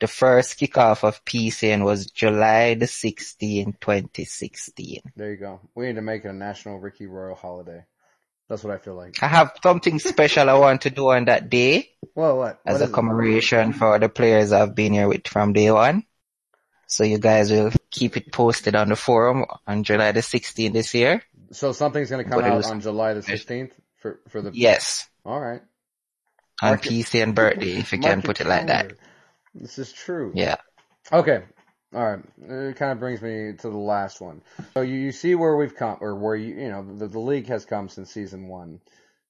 the 0.00 0.06
first 0.06 0.58
kickoff 0.58 1.04
of 1.04 1.24
PCN 1.24 1.84
was 1.84 2.06
July 2.06 2.74
the 2.74 2.86
16th, 2.86 3.80
2016. 3.80 5.02
There 5.16 5.30
you 5.30 5.36
go. 5.36 5.60
We 5.74 5.86
need 5.86 5.96
to 5.96 6.02
make 6.02 6.24
it 6.24 6.28
a 6.28 6.32
national 6.32 6.78
Ricky 6.78 7.06
Royal 7.06 7.34
holiday. 7.34 7.84
That's 8.48 8.64
what 8.64 8.72
I 8.72 8.78
feel 8.78 8.94
like. 8.94 9.22
I 9.22 9.28
have 9.28 9.52
something 9.62 9.98
special 9.98 10.48
I 10.48 10.54
want 10.54 10.82
to 10.82 10.90
do 10.90 11.10
on 11.10 11.26
that 11.26 11.50
day 11.50 11.90
Well, 12.14 12.38
what? 12.38 12.60
as 12.64 12.74
what 12.74 12.80
a 12.80 12.84
is 12.84 12.90
it? 12.90 12.92
commemoration 12.94 13.72
for 13.72 13.98
the 13.98 14.08
players 14.08 14.52
I've 14.52 14.74
been 14.74 14.92
here 14.94 15.08
with 15.08 15.26
from 15.28 15.52
day 15.52 15.70
one. 15.70 16.04
So 16.86 17.04
you 17.04 17.18
guys 17.18 17.50
will 17.50 17.72
keep 17.90 18.16
it 18.16 18.32
posted 18.32 18.74
on 18.74 18.88
the 18.88 18.96
forum 18.96 19.44
on 19.66 19.84
July 19.84 20.12
the 20.12 20.22
16th 20.22 20.72
this 20.72 20.94
year. 20.94 21.22
So 21.52 21.72
something's 21.72 22.10
going 22.10 22.24
to 22.24 22.30
come 22.30 22.40
But 22.40 22.50
out 22.50 22.56
was- 22.56 22.66
on 22.70 22.80
July 22.80 23.14
the 23.14 23.20
16th 23.20 23.72
for 24.00 24.20
for 24.28 24.42
the. 24.42 24.50
Yes, 24.52 25.08
All 25.24 25.40
right. 25.40 25.62
on 26.62 26.74
it- 26.74 26.82
PCN 26.82 27.34
birthday, 27.34 27.76
if 27.78 27.92
you 27.92 27.98
can 27.98 28.22
put 28.22 28.40
it 28.40 28.46
like 28.46 28.66
that. 28.66 28.92
This 29.54 29.78
is 29.78 29.92
true. 29.92 30.32
Yeah. 30.34 30.56
Okay. 31.12 31.42
All 31.94 32.04
right. 32.04 32.22
It 32.42 32.76
kind 32.76 32.92
of 32.92 33.00
brings 33.00 33.22
me 33.22 33.54
to 33.60 33.70
the 33.70 33.76
last 33.78 34.20
one. 34.20 34.42
So 34.74 34.82
you, 34.82 34.96
you 34.96 35.10
see 35.12 35.34
where 35.34 35.56
we've 35.56 35.74
come, 35.74 35.96
or 36.02 36.14
where 36.16 36.36
you, 36.36 36.54
you 36.54 36.68
know, 36.68 36.84
the, 36.96 37.08
the 37.08 37.18
league 37.18 37.46
has 37.48 37.64
come 37.64 37.88
since 37.88 38.10
season 38.12 38.46
one, 38.48 38.80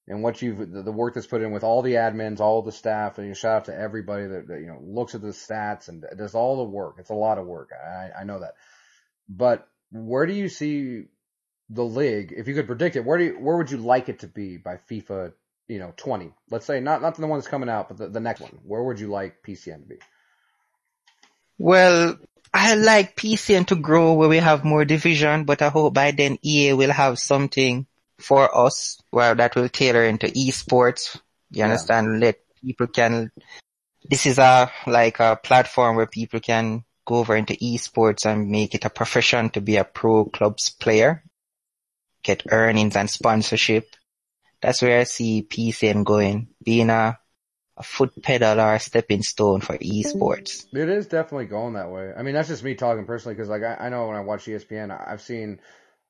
and 0.08 0.24
what 0.24 0.42
you've, 0.42 0.58
the, 0.72 0.82
the 0.82 0.90
work 0.90 1.14
that's 1.14 1.28
put 1.28 1.40
in 1.40 1.52
with 1.52 1.62
all 1.62 1.82
the 1.82 1.94
admins, 1.94 2.40
all 2.40 2.62
the 2.62 2.72
staff, 2.72 3.18
and 3.18 3.28
you 3.28 3.34
shout 3.34 3.52
out 3.58 3.64
to 3.66 3.78
everybody 3.78 4.26
that, 4.26 4.48
that 4.48 4.60
you 4.60 4.66
know 4.66 4.80
looks 4.82 5.14
at 5.14 5.20
the 5.22 5.28
stats 5.28 5.88
and 5.88 6.04
does 6.16 6.34
all 6.34 6.56
the 6.56 6.64
work. 6.70 6.96
It's 6.98 7.10
a 7.10 7.14
lot 7.14 7.38
of 7.38 7.46
work. 7.46 7.70
I, 7.72 8.22
I 8.22 8.24
know 8.24 8.40
that. 8.40 8.54
But 9.28 9.68
where 9.92 10.26
do 10.26 10.32
you 10.32 10.48
see 10.48 11.04
the 11.70 11.84
league? 11.84 12.32
If 12.36 12.48
you 12.48 12.54
could 12.54 12.66
predict 12.66 12.96
it, 12.96 13.04
where 13.04 13.18
do 13.18 13.24
you, 13.24 13.38
where 13.38 13.56
would 13.56 13.70
you 13.70 13.78
like 13.78 14.08
it 14.08 14.20
to 14.20 14.26
be 14.26 14.56
by 14.56 14.78
FIFA? 14.90 15.32
You 15.68 15.78
know, 15.78 15.92
20. 15.96 16.32
Let's 16.50 16.64
say 16.64 16.80
not 16.80 17.02
not 17.02 17.16
the 17.16 17.26
one 17.26 17.38
that's 17.38 17.48
coming 17.48 17.68
out, 17.68 17.88
but 17.88 17.98
the, 17.98 18.08
the 18.08 18.20
next 18.20 18.40
one. 18.40 18.52
Where 18.64 18.82
would 18.82 18.98
you 18.98 19.08
like 19.08 19.42
PCN 19.42 19.82
to 19.82 19.86
be? 19.86 19.98
Well, 21.58 22.16
I 22.54 22.74
like 22.74 23.16
PCN 23.16 23.66
to 23.66 23.74
grow 23.76 24.14
where 24.14 24.28
we 24.28 24.38
have 24.38 24.64
more 24.64 24.84
division, 24.84 25.44
but 25.44 25.60
I 25.60 25.68
hope 25.68 25.94
by 25.94 26.12
then 26.12 26.38
EA 26.42 26.72
will 26.72 26.92
have 26.92 27.18
something 27.18 27.86
for 28.18 28.56
us 28.56 28.98
where 29.10 29.34
that 29.34 29.54
will 29.54 29.68
tailor 29.68 30.04
into 30.04 30.28
esports. 30.28 31.20
You 31.50 31.64
Yeah. 31.64 31.64
understand? 31.64 32.20
Let 32.20 32.38
people 32.64 32.86
can, 32.86 33.30
this 34.08 34.26
is 34.26 34.38
a, 34.38 34.70
like 34.86 35.20
a 35.20 35.36
platform 35.42 35.96
where 35.96 36.06
people 36.06 36.40
can 36.40 36.84
go 37.04 37.16
over 37.16 37.36
into 37.36 37.54
esports 37.54 38.24
and 38.26 38.50
make 38.50 38.74
it 38.74 38.84
a 38.84 38.90
profession 38.90 39.50
to 39.50 39.60
be 39.60 39.76
a 39.76 39.84
pro 39.84 40.24
clubs 40.26 40.70
player, 40.70 41.22
get 42.22 42.44
earnings 42.50 42.96
and 42.96 43.08
sponsorship. 43.08 43.94
That's 44.60 44.82
where 44.82 45.00
I 45.00 45.04
see 45.04 45.46
PCN 45.48 46.04
going, 46.04 46.48
being 46.62 46.90
a, 46.90 47.18
a 47.76 47.82
foot 47.82 48.20
pedal 48.22 48.60
or 48.60 48.74
a 48.74 48.80
stepping 48.80 49.22
stone 49.22 49.60
for 49.60 49.78
esports. 49.78 50.66
It 50.74 50.88
is 50.88 51.06
definitely 51.06 51.46
going 51.46 51.74
that 51.74 51.90
way. 51.90 52.12
I 52.16 52.22
mean, 52.22 52.34
that's 52.34 52.48
just 52.48 52.64
me 52.64 52.74
talking 52.74 53.06
personally 53.06 53.34
because, 53.34 53.48
like, 53.48 53.62
I, 53.62 53.86
I 53.86 53.88
know 53.88 54.08
when 54.08 54.16
I 54.16 54.20
watch 54.20 54.46
ESPN, 54.46 54.90
I've 54.90 55.22
seen 55.22 55.60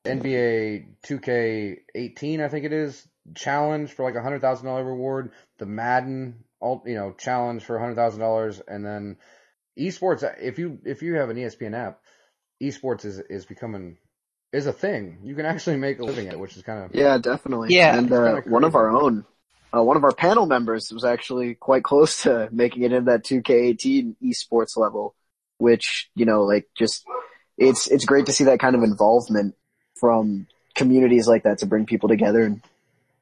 NBA 0.06 0.86
2K18, 1.06 2.40
I 2.40 2.48
think 2.48 2.64
it 2.64 2.72
is, 2.72 3.06
challenge 3.34 3.92
for 3.92 4.04
like 4.04 4.14
a 4.14 4.22
hundred 4.22 4.40
thousand 4.40 4.66
dollar 4.66 4.84
reward. 4.84 5.32
The 5.58 5.66
Madden, 5.66 6.44
all 6.60 6.82
you 6.86 6.94
know, 6.94 7.12
challenge 7.12 7.64
for 7.64 7.76
a 7.76 7.80
hundred 7.80 7.96
thousand 7.96 8.20
dollars, 8.20 8.60
and 8.66 8.84
then 8.84 9.16
esports. 9.78 10.24
If 10.40 10.58
you 10.58 10.78
if 10.84 11.02
you 11.02 11.14
have 11.16 11.30
an 11.30 11.36
ESPN 11.36 11.74
app, 11.74 12.00
esports 12.62 13.04
is 13.04 13.18
is 13.18 13.46
becoming 13.46 13.98
is 14.52 14.66
a 14.66 14.72
thing. 14.72 15.18
You 15.22 15.34
can 15.34 15.46
actually 15.46 15.76
make 15.76 15.98
a 15.98 16.04
living 16.04 16.26
at 16.28 16.34
it, 16.34 16.38
which 16.38 16.56
is 16.56 16.62
kind 16.62 16.84
of 16.84 16.94
Yeah, 16.94 17.18
definitely. 17.18 17.74
Yeah. 17.74 17.96
and 17.98 18.10
uh, 18.12 18.34
kinda 18.40 18.50
one 18.50 18.64
of 18.64 18.74
our 18.74 18.90
own, 18.90 19.24
uh, 19.74 19.82
one 19.82 19.96
of 19.96 20.04
our 20.04 20.12
panel 20.12 20.46
members 20.46 20.90
was 20.92 21.04
actually 21.04 21.54
quite 21.54 21.84
close 21.84 22.22
to 22.22 22.48
making 22.50 22.82
it 22.82 22.92
in 22.92 23.04
that 23.06 23.24
2K18 23.24 24.16
esports 24.22 24.76
level, 24.76 25.14
which 25.58 26.10
you 26.14 26.24
know, 26.24 26.44
like 26.44 26.68
just 26.76 27.04
it's 27.58 27.86
it's 27.88 28.04
great 28.04 28.26
to 28.26 28.32
see 28.32 28.44
that 28.44 28.60
kind 28.60 28.74
of 28.74 28.82
involvement 28.82 29.54
from 30.00 30.46
communities 30.74 31.26
like 31.26 31.42
that 31.42 31.58
to 31.58 31.66
bring 31.66 31.84
people 31.86 32.08
together. 32.08 32.42
And 32.44 32.62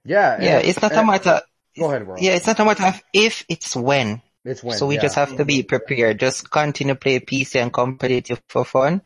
yeah, 0.05 0.35
and- 0.35 0.45
Yeah, 0.45 0.59
it's 0.59 0.81
not 0.81 0.93
a 0.93 0.99
and- 0.99 1.07
matter, 1.09 1.41
Go 1.79 1.87
ahead, 1.87 2.07
Ron. 2.07 2.19
Yeah, 2.23 2.33
it's 2.37 2.47
not 2.47 2.59
a 2.61 2.65
matter 2.65 2.85
of 2.87 3.03
if, 3.12 3.45
it's 3.49 3.75
when. 3.77 4.23
it's 4.45 4.62
when. 4.62 4.79
so 4.79 4.87
we 4.87 4.95
yeah. 4.95 5.03
just 5.03 5.17
have 5.17 5.37
to 5.37 5.45
be 5.45 5.62
prepared. 5.62 6.19
Just 6.21 6.51
continue 6.51 6.95
play 6.95 7.21
PC 7.21 7.61
and 7.61 7.71
competitive 7.73 8.41
for 8.49 8.65
fun. 8.65 9.03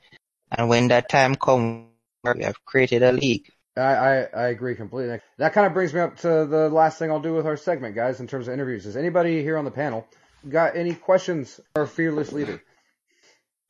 And 0.52 0.68
when 0.68 0.88
that 0.88 1.08
time 1.08 1.34
comes, 1.36 1.86
we 2.24 2.44
have 2.44 2.64
created 2.64 3.02
a 3.02 3.12
league. 3.12 3.50
I, 3.76 3.82
I, 3.82 4.14
I 4.34 4.48
agree 4.48 4.74
completely. 4.74 5.20
That 5.38 5.52
kind 5.52 5.66
of 5.66 5.72
brings 5.72 5.94
me 5.94 6.00
up 6.00 6.16
to 6.18 6.46
the 6.46 6.68
last 6.68 6.98
thing 6.98 7.10
I'll 7.10 7.20
do 7.20 7.34
with 7.34 7.46
our 7.46 7.56
segment, 7.56 7.94
guys, 7.94 8.20
in 8.20 8.26
terms 8.26 8.48
of 8.48 8.54
interviews. 8.54 8.86
Is 8.86 8.96
anybody 8.96 9.42
here 9.42 9.56
on 9.56 9.64
the 9.64 9.70
panel 9.70 10.06
got 10.48 10.76
any 10.76 10.94
questions 10.94 11.60
for 11.74 11.82
our 11.82 11.86
fearless 11.86 12.32
leader? 12.32 12.62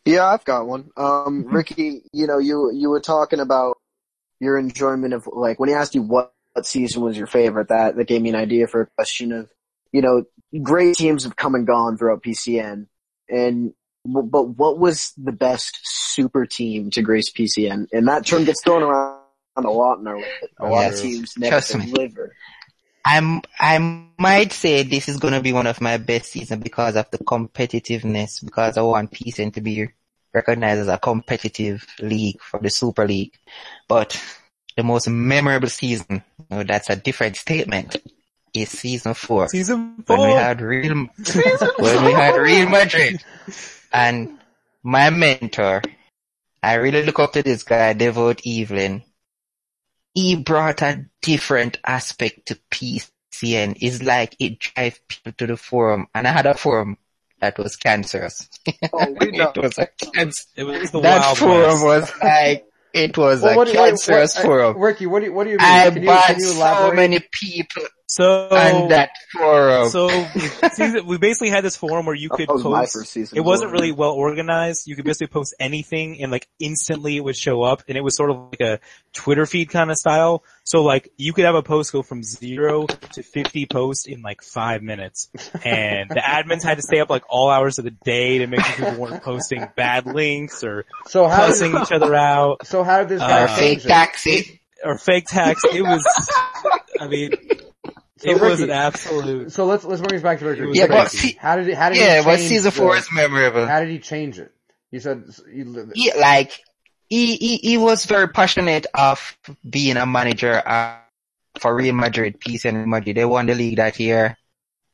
yeah, 0.04 0.26
I've 0.26 0.44
got 0.44 0.66
one. 0.66 0.90
Um, 0.96 1.46
Ricky, 1.46 2.02
you 2.12 2.26
know, 2.26 2.38
you 2.38 2.70
you 2.72 2.88
were 2.88 3.00
talking 3.00 3.40
about 3.40 3.78
your 4.40 4.58
enjoyment 4.58 5.14
of 5.14 5.28
like 5.30 5.60
when 5.60 5.68
he 5.68 5.74
asked 5.74 5.94
you 5.94 6.02
what, 6.02 6.32
what 6.54 6.66
season 6.66 7.02
was 7.02 7.16
your 7.16 7.26
favorite. 7.26 7.68
That 7.68 7.96
that 7.96 8.08
gave 8.08 8.22
me 8.22 8.30
an 8.30 8.36
idea 8.36 8.66
for 8.66 8.82
a 8.82 8.86
question 8.96 9.32
of 9.32 9.50
you 9.92 10.02
know 10.02 10.24
great 10.62 10.96
teams 10.96 11.24
have 11.24 11.36
come 11.36 11.54
and 11.54 11.66
gone 11.66 11.98
throughout 11.98 12.22
PCN, 12.22 12.86
and 13.28 13.74
but 14.04 14.42
what 14.48 14.78
was 14.78 15.12
the 15.16 15.32
best 15.32 15.78
super 15.82 16.46
team 16.46 16.90
to 16.90 17.02
grace 17.02 17.30
PCN? 17.30 17.88
And 17.92 18.08
that 18.08 18.26
term 18.26 18.44
gets 18.44 18.62
thrown 18.64 18.82
around 18.82 19.20
a 19.56 19.70
lot 19.70 19.98
in 19.98 20.06
our 20.06 20.22
a 20.58 20.68
lot 20.70 20.92
of 20.92 20.98
teams 20.98 21.34
never 21.36 21.50
Trust 21.50 21.76
me. 21.76 21.86
deliver. 21.86 22.34
I'm, 23.04 23.42
I 23.58 23.78
might 24.18 24.52
say 24.52 24.82
this 24.82 25.08
is 25.08 25.18
going 25.18 25.34
to 25.34 25.40
be 25.40 25.52
one 25.52 25.66
of 25.66 25.80
my 25.80 25.96
best 25.96 26.32
seasons 26.32 26.62
because 26.62 26.96
of 26.96 27.10
the 27.10 27.18
competitiveness, 27.18 28.44
because 28.44 28.76
I 28.76 28.82
want 28.82 29.12
PCN 29.12 29.54
to 29.54 29.60
be 29.60 29.88
recognized 30.32 30.82
as 30.82 30.88
a 30.88 30.98
competitive 30.98 31.86
league 32.00 32.40
for 32.40 32.60
the 32.60 32.70
Super 32.70 33.06
League. 33.06 33.38
But 33.88 34.22
the 34.76 34.82
most 34.82 35.08
memorable 35.08 35.68
season, 35.68 36.22
no, 36.50 36.62
that's 36.62 36.90
a 36.90 36.96
different 36.96 37.36
statement, 37.36 37.96
is 38.54 38.70
season 38.70 39.14
four. 39.14 39.48
Season 39.48 40.02
four. 40.06 40.18
when 40.18 40.28
we 40.28 40.34
had 40.34 40.60
Real, 40.60 40.94
when 41.78 42.04
we 42.04 42.12
had 42.12 42.36
Real 42.36 42.68
Madrid, 42.68 43.22
and 43.92 44.38
my 44.82 45.10
mentor, 45.10 45.82
I 46.62 46.74
really 46.74 47.04
look 47.04 47.18
up 47.18 47.32
to 47.34 47.42
this 47.42 47.62
guy, 47.62 47.92
Devote 47.92 48.42
Evelyn. 48.46 49.02
He 50.14 50.36
brought 50.36 50.82
a 50.82 51.06
different 51.22 51.78
aspect 51.84 52.46
to 52.46 52.58
PCN. 52.70 53.76
It's 53.80 54.02
like 54.02 54.34
it 54.40 54.58
drive 54.58 55.00
people 55.08 55.32
to 55.32 55.46
the 55.46 55.56
forum. 55.56 56.08
And 56.14 56.26
I 56.26 56.32
had 56.32 56.46
a 56.46 56.54
forum 56.54 56.98
that 57.40 57.56
was 57.58 57.76
cancerous. 57.76 58.48
Oh, 58.92 59.16
it 59.20 59.56
was 59.56 59.78
a 59.78 59.86
cancer. 60.12 60.46
It 60.56 60.64
was 60.64 60.90
the 60.90 61.00
That 61.00 61.20
wild 61.20 61.38
forum 61.38 61.82
west. 61.82 61.84
was 61.84 62.12
like, 62.22 62.66
it 62.92 63.16
was 63.16 63.40
Well, 63.42 63.52
a 63.52 63.56
what 63.56 63.66
do 63.68 63.72
you- 63.72 63.78
what- 63.78 63.88
cancerous 63.90 64.34
what- 64.36 64.44
forum. 64.44 64.78
Ricky, 64.78 65.06
what 65.06 65.20
do 65.20 65.26
you, 65.26 65.32
what 65.32 65.44
do 65.44 65.50
you 65.50 65.58
mean? 65.58 65.66
I 65.66 65.90
can 65.90 66.02
you, 66.02 66.06
bought 66.08 66.26
can 66.26 66.40
you 66.40 66.46
so 66.48 66.92
many 66.92 67.20
people 67.32 67.84
So 68.12 68.48
on 68.50 68.88
that 68.88 69.10
forum. 69.32 69.88
So 69.88 70.08
season, 70.72 71.06
we 71.06 71.16
basically 71.18 71.50
had 71.50 71.62
this 71.62 71.76
forum 71.76 72.06
where 72.06 72.14
you 72.14 72.28
could 72.30 72.48
That 72.48 72.54
was 72.54 72.64
my 72.64 72.80
post. 72.80 72.92
first 72.94 73.12
season. 73.12 73.38
It 73.38 73.42
wasn't 73.42 73.68
as 73.68 73.72
really 73.72 73.92
well 73.92 74.10
organized. 74.10 74.88
You 74.88 74.96
could 74.96 75.04
basically 75.04 75.28
post 75.28 75.54
anything 75.60 76.20
and 76.20 76.32
like 76.32 76.48
instantly 76.58 77.16
it 77.16 77.20
would 77.22 77.36
show 77.36 77.62
up 77.62 77.84
and 77.86 77.96
it 77.96 78.00
was 78.00 78.16
sort 78.16 78.30
of 78.30 78.50
like 78.50 78.60
a 78.60 78.80
Twitter 79.12 79.46
feed 79.46 79.70
kind 79.70 79.90
of 79.92 79.96
style. 79.96 80.42
So 80.64 80.82
like 80.82 81.12
you 81.18 81.32
could 81.32 81.44
have 81.44 81.54
a 81.54 81.62
post 81.62 81.92
go 81.92 82.02
from 82.02 82.24
zero 82.24 82.86
to 82.86 83.22
50 83.22 83.66
posts 83.66 84.06
in 84.06 84.22
like 84.22 84.42
five 84.42 84.82
minutes 84.82 85.28
and 85.64 86.10
the 86.10 86.20
admins 86.20 86.64
had 86.64 86.78
to 86.78 86.82
stay 86.82 86.98
up 86.98 87.10
like 87.10 87.22
all 87.28 87.48
hours 87.48 87.78
of 87.78 87.84
the 87.84 87.92
day 87.92 88.38
to 88.38 88.48
make 88.48 88.60
sure 88.64 88.86
people 88.86 89.00
weren't 89.00 89.22
posting 89.22 89.68
bad 89.76 90.06
links 90.06 90.64
or 90.64 90.84
so 91.06 91.28
how 91.28 91.46
did, 91.46 91.52
cussing 91.52 91.76
each 91.80 91.92
other 91.92 92.14
out 92.14 92.66
so 92.66 92.82
how 92.82 92.98
did 93.00 93.08
this 93.08 93.20
guy 93.20 93.44
Uh, 93.44 93.56
fake 93.56 93.82
taxi. 93.82 94.60
or 94.84 94.98
fake 94.98 95.26
text. 95.28 95.64
It 95.72 95.82
was, 95.82 96.04
I 97.00 97.06
mean, 97.06 97.30
So 98.20 98.30
it 98.30 98.40
was 98.40 98.60
an 98.60 98.70
absolute, 98.70 99.50
So 99.52 99.64
let's 99.64 99.84
let's 99.84 100.00
bring 100.02 100.12
this 100.14 100.22
back 100.22 100.38
to 100.40 100.44
Ricky. 100.46 100.78
Yeah, 100.78 100.86
but 100.88 101.10
see- 101.10 101.36
how 101.40 101.56
did 101.56 101.66
he, 101.66 101.72
how 101.72 101.88
did 101.88 101.98
Yeah, 101.98 102.18
he 102.18 102.24
but 102.24 102.36
change 102.36 102.48
season 102.48 102.70
four 102.70 102.92
the- 102.92 102.98
is 103.00 103.08
memorable. 103.12 103.66
How 103.66 103.80
did 103.80 103.88
he 103.88 103.98
change 103.98 104.38
it? 104.38 104.52
You 104.90 105.00
said 105.00 105.24
you, 105.52 105.90
he, 105.94 106.12
like 106.18 106.52
he, 107.08 107.36
he 107.36 107.56
he 107.56 107.78
was 107.78 108.04
very 108.04 108.28
passionate 108.28 108.86
of 108.92 109.36
being 109.68 109.96
a 109.96 110.04
manager 110.04 110.60
uh, 110.66 110.96
for 111.58 111.74
Real 111.74 111.94
Madrid, 111.94 112.40
PCN 112.40 112.74
Real 112.74 112.86
Madrid. 112.86 113.16
They 113.16 113.24
won 113.24 113.46
the 113.46 113.54
league 113.54 113.76
that 113.76 113.98
year. 114.00 114.36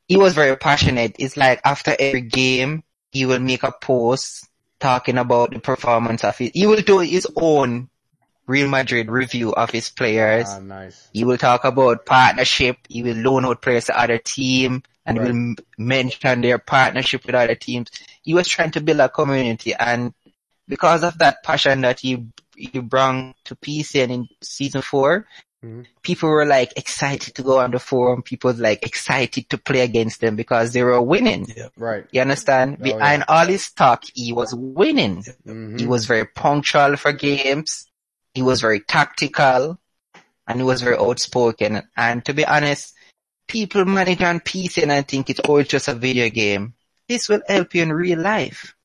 He 0.07 0.15
was 0.17 0.33
very 0.33 0.55
passionate. 0.55 1.15
It's 1.19 1.35
like 1.35 1.59
after 1.65 1.95
every 1.99 2.21
game, 2.21 2.83
he 3.11 3.25
will 3.25 3.39
make 3.39 3.63
a 3.63 3.71
post 3.73 4.47
talking 4.79 5.17
about 5.17 5.51
the 5.51 5.59
performance 5.59 6.23
of 6.23 6.39
it. 6.39 6.51
He 6.55 6.65
will 6.65 6.81
do 6.81 6.99
his 6.99 7.27
own 7.35 7.89
Real 8.47 8.69
Madrid 8.69 9.11
review 9.11 9.53
of 9.53 9.69
his 9.71 9.89
players. 9.89 10.45
ah, 10.47 10.59
nice. 10.59 11.09
He 11.13 11.23
will 11.25 11.37
talk 11.37 11.65
about 11.65 12.05
partnership. 12.05 12.77
He 12.89 13.03
will 13.03 13.17
loan 13.17 13.45
out 13.45 13.61
players 13.61 13.85
to 13.85 13.99
other 13.99 14.17
team 14.17 14.83
and 15.05 15.19
Right. 15.19 15.31
will 15.33 15.55
mention 15.77 16.41
their 16.41 16.57
partnership 16.59 17.25
with 17.25 17.35
other 17.35 17.55
teams. 17.55 17.89
He 18.21 18.33
was 18.33 18.47
trying 18.47 18.71
to 18.71 18.81
build 18.81 18.99
a 18.99 19.09
community 19.09 19.73
and 19.73 20.13
because 20.67 21.03
of 21.03 21.17
that 21.19 21.43
passion 21.43 21.81
that 21.81 21.99
he, 22.01 22.27
he 22.55 22.79
brought 22.79 23.35
to 23.45 23.55
PCN 23.55 24.09
in 24.11 24.27
season 24.41 24.81
4 24.81 25.25
Mhm. 25.63 25.85
people 26.03 26.29
were 26.29 26.45
like 26.45 26.71
excited 26.77 27.33
to 27.35 27.41
go 27.41 27.59
on 27.59 27.71
the 27.71 27.79
forum. 27.79 28.21
People 28.21 28.51
was 28.51 28.59
like 28.59 28.85
excited 28.85 29.49
to 29.49 29.57
play 29.57 29.79
against 29.81 30.21
them 30.21 30.35
because 30.35 30.71
they 30.71 30.83
were 30.83 31.01
winning. 31.01 31.47
Right. 31.75 32.05
You 32.11 32.21
understand? 32.21 32.77
Oh, 32.79 32.83
Behind 32.83 33.23
all 33.27 33.45
his 33.47 33.71
talk, 33.71 34.03
he 34.13 34.31
was 34.33 34.53
winning. 34.53 35.23
hmm 35.45 35.77
He 35.77 35.85
was 35.87 36.05
very 36.05 36.25
punctual 36.25 36.95
for 36.97 37.11
games. 37.11 37.87
He 38.37 38.43
was 38.43 38.61
very 38.61 38.81
tactical 38.81 39.79
and 40.45 40.59
he 40.59 40.63
was 40.63 40.83
very 40.83 40.95
outspoken. 40.95 41.81
And 41.97 42.23
to 42.25 42.35
be 42.35 42.45
honest, 42.45 42.93
people 43.47 43.83
manage 43.83 44.21
on 44.21 44.41
PC 44.41 44.83
and 44.83 44.91
I 44.91 45.01
think 45.01 45.31
it's 45.31 45.39
all 45.39 45.63
just 45.63 45.87
a 45.87 45.95
video 45.95 46.29
game. 46.29 46.75
This 47.09 47.29
will 47.29 47.41
help 47.47 47.73
you 47.73 47.81
in 47.81 47.91
real 47.91 48.19
life. 48.19 48.75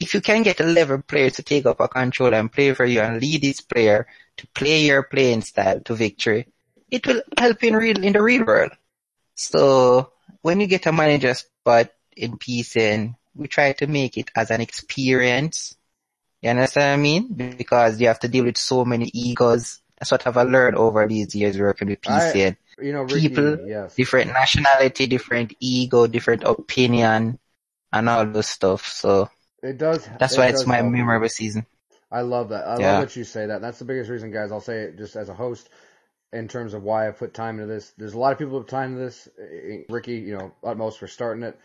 If 0.00 0.14
you 0.14 0.22
can 0.22 0.42
get 0.42 0.60
a 0.60 0.64
level 0.64 1.02
player 1.02 1.28
to 1.28 1.42
take 1.42 1.66
up 1.66 1.80
a 1.80 1.88
control 1.88 2.32
and 2.32 2.50
play 2.50 2.72
for 2.72 2.86
you 2.86 3.02
and 3.02 3.20
lead 3.20 3.42
this 3.42 3.60
player 3.60 4.06
to 4.38 4.46
play 4.54 4.86
your 4.86 5.02
playing 5.02 5.42
style 5.42 5.80
to 5.80 5.94
victory, 5.94 6.48
it 6.90 7.06
will 7.06 7.20
help 7.36 7.62
in 7.62 7.76
real, 7.76 8.02
in 8.02 8.14
the 8.14 8.22
real 8.22 8.46
world. 8.46 8.72
So 9.34 10.12
when 10.40 10.60
you 10.60 10.66
get 10.66 10.86
a 10.86 10.92
manager 10.92 11.34
spot 11.34 11.90
in 12.16 12.38
PCN, 12.38 13.16
we 13.34 13.48
try 13.48 13.74
to 13.74 13.86
make 13.86 14.16
it 14.16 14.30
as 14.34 14.50
an 14.50 14.62
experience 14.62 15.76
you 16.44 16.50
understand 16.50 16.90
what 16.90 16.94
I 16.94 17.02
mean? 17.02 17.56
Because 17.56 18.00
you 18.00 18.08
have 18.08 18.20
to 18.20 18.28
deal 18.28 18.44
with 18.44 18.56
so 18.58 18.84
many 18.84 19.10
egos. 19.12 19.80
That's 19.98 20.10
what 20.10 20.26
I've 20.26 20.36
learned 20.36 20.76
over 20.76 21.06
these 21.08 21.34
years 21.34 21.58
working 21.58 21.88
with 21.88 22.00
I- 22.06 22.56
You 22.78 22.92
know, 22.92 23.02
Ricky, 23.02 23.28
People- 23.28 23.68
yes. 23.68 23.94
different 23.94 24.32
nationality, 24.32 25.06
different 25.06 25.54
ego, 25.60 26.06
different 26.06 26.42
opinion, 26.44 27.38
and 27.92 28.08
all 28.08 28.26
those 28.26 28.48
stuff. 28.48 28.86
So 28.86 29.30
It 29.62 29.78
does. 29.78 30.08
that's 30.18 30.34
it 30.34 30.38
why 30.38 30.46
it's 30.48 30.66
my 30.66 30.76
help 30.76 30.90
memorable 30.92 31.28
season. 31.28 31.66
I 32.10 32.20
love 32.22 32.48
that. 32.50 32.66
I 32.66 32.78
Yeah. 32.78 32.92
love 32.92 33.02
that 33.08 33.16
you 33.16 33.24
say 33.24 33.46
that. 33.46 33.60
That's 33.60 33.78
the 33.78 33.84
biggest 33.84 34.10
reason, 34.10 34.30
guys. 34.30 34.52
I'll 34.52 34.60
say 34.60 34.82
it 34.82 34.98
just 34.98 35.16
as 35.16 35.28
a 35.28 35.34
host 35.34 35.68
in 36.32 36.48
terms 36.48 36.74
of 36.74 36.82
why 36.82 37.08
I 37.08 37.12
put 37.12 37.32
time 37.32 37.60
into 37.60 37.72
this. 37.72 37.92
There's 37.96 38.14
a 38.14 38.18
lot 38.18 38.32
of 38.32 38.38
people 38.38 38.54
who 38.54 38.64
put 38.64 38.70
time 38.70 38.92
into 38.94 39.04
this. 39.04 39.28
Ricky, 39.88 40.16
you 40.16 40.36
know, 40.36 40.52
utmost 40.62 40.98
for 40.98 41.06
starting 41.06 41.44
it. 41.44 41.58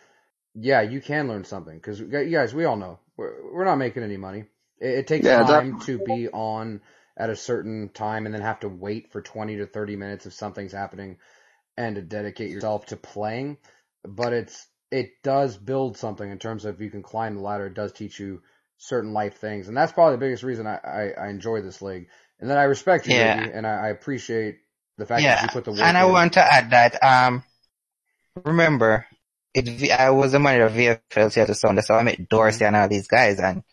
Yeah, 0.56 0.82
you 0.82 1.02
can 1.02 1.28
learn 1.28 1.44
something 1.44 1.76
because 1.76 2.00
you 2.00 2.08
guys, 2.08 2.54
we 2.54 2.65
all 2.65 2.78
know 2.78 3.00
we're, 3.18 3.34
we're 3.54 3.65
not 3.65 3.78
making 3.78 4.04
any 4.04 4.18
money. 4.18 4.46
It, 4.82 5.00
it 5.00 5.08
takes 5.08 5.28
Yeah, 5.28 5.44
time 5.46 5.78
to 5.82 6.00
be 6.00 6.30
on 6.30 6.82
at 7.18 7.30
a 7.32 7.36
certain 7.36 7.89
time 7.94 8.26
and 8.26 8.34
then 8.36 8.42
have 8.42 8.62
to 8.62 8.70
wait 8.70 9.12
for 9.12 9.22
20 9.22 9.58
to 9.58 9.68
30 9.68 9.96
minutes 9.98 10.26
if 10.26 10.34
something's 10.34 10.74
happening 10.74 11.18
and 11.78 11.96
to 11.96 12.02
dedicate 12.02 12.52
yourself 12.52 12.88
to 12.88 12.98
playing. 12.98 13.58
But 14.08 14.34
it's, 14.34 14.68
it 14.92 15.12
does 15.24 15.58
build 15.58 15.98
something 15.98 16.30
in 16.30 16.39
terms 16.39 16.65
of 16.65 16.82
you 16.82 16.92
can 16.92 17.04
climb 17.04 17.36
the 17.36 17.42
ladder. 17.42 17.68
It 17.68 17.76
does 17.76 17.94
teach 17.94 18.20
you 18.20 18.42
certain 18.78 19.13
life 19.13 19.38
things. 19.39 19.68
And 19.68 19.78
that's 19.78 19.92
probably 19.94 20.15
the 20.15 20.26
biggest 20.26 20.44
reason 20.44 20.68
I, 20.68 20.80
I, 20.84 21.26
I 21.26 21.30
enjoy 21.30 21.62
this 21.62 21.82
league. 21.82 22.08
And 22.39 22.50
then 22.50 22.58
I 22.58 22.63
respect 22.63 23.08
you, 23.08 23.15
Yeah. 23.15 23.18
Ricky, 23.18 23.52
and 23.52 23.68
I, 23.68 23.88
I 23.88 23.89
appreciate 23.89 24.60
the 24.98 25.06
fact 25.06 25.30
that 25.30 25.42
you 25.42 25.50
put 25.50 25.65
the 25.65 25.74
work 25.74 25.96
and 25.96 25.98
I 25.98 26.06
in. 26.06 26.08
want 26.08 26.34
to 26.34 26.42
add 26.42 26.72
that, 26.72 27.04
um, 27.04 27.44
remember, 28.46 29.08
it, 29.54 29.92
I 29.92 30.12
was 30.12 30.34
a 30.34 30.39
manager 30.39 30.65
of 30.68 30.74
VFL 30.74 31.32
Seattle 31.32 31.56
Sounders, 31.56 31.88
so 31.88 31.96
I 31.96 32.04
met 32.04 32.30
Dorsey 32.30 32.65
and 32.65 32.76
all 32.76 32.89
these 32.89 33.08
guys, 33.08 33.39
and 33.39 33.63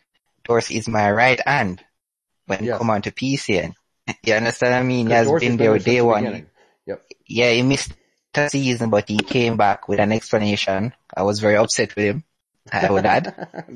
Dorsey 0.46 0.76
is 0.78 0.88
my 0.88 1.11
right 1.11 1.40
hand 1.46 1.82
when 2.46 2.64
Yes. 2.64 2.76
it 2.76 2.78
come 2.78 2.90
on 2.90 3.02
to 3.02 3.11
PCN. 3.12 3.74
You 4.24 4.35
understand 4.35 4.72
what 4.72 4.78
I 4.80 4.82
mean? 4.85 5.06
He 5.09 5.12
has 5.12 5.26
Dorsey's 5.26 5.48
been 5.48 5.56
there 5.56 5.78
day 5.78 5.96
the 5.98 6.04
one. 6.06 6.46
Yep. 6.87 7.02
yeah, 7.26 7.50
he 7.50 7.62
missed 7.62 7.92
a 8.35 8.48
season, 8.50 8.90
but 8.90 9.09
he 9.09 9.16
came 9.18 9.56
back 9.56 9.88
with 9.88 9.98
an 9.98 10.12
explanation. 10.12 10.92
I 11.16 11.22
was 11.24 11.40
very 11.40 11.56
upset 11.56 11.96
with 11.96 12.04
him. 12.04 12.24
I 12.72 12.90
would 12.90 13.06
add. 13.06 13.35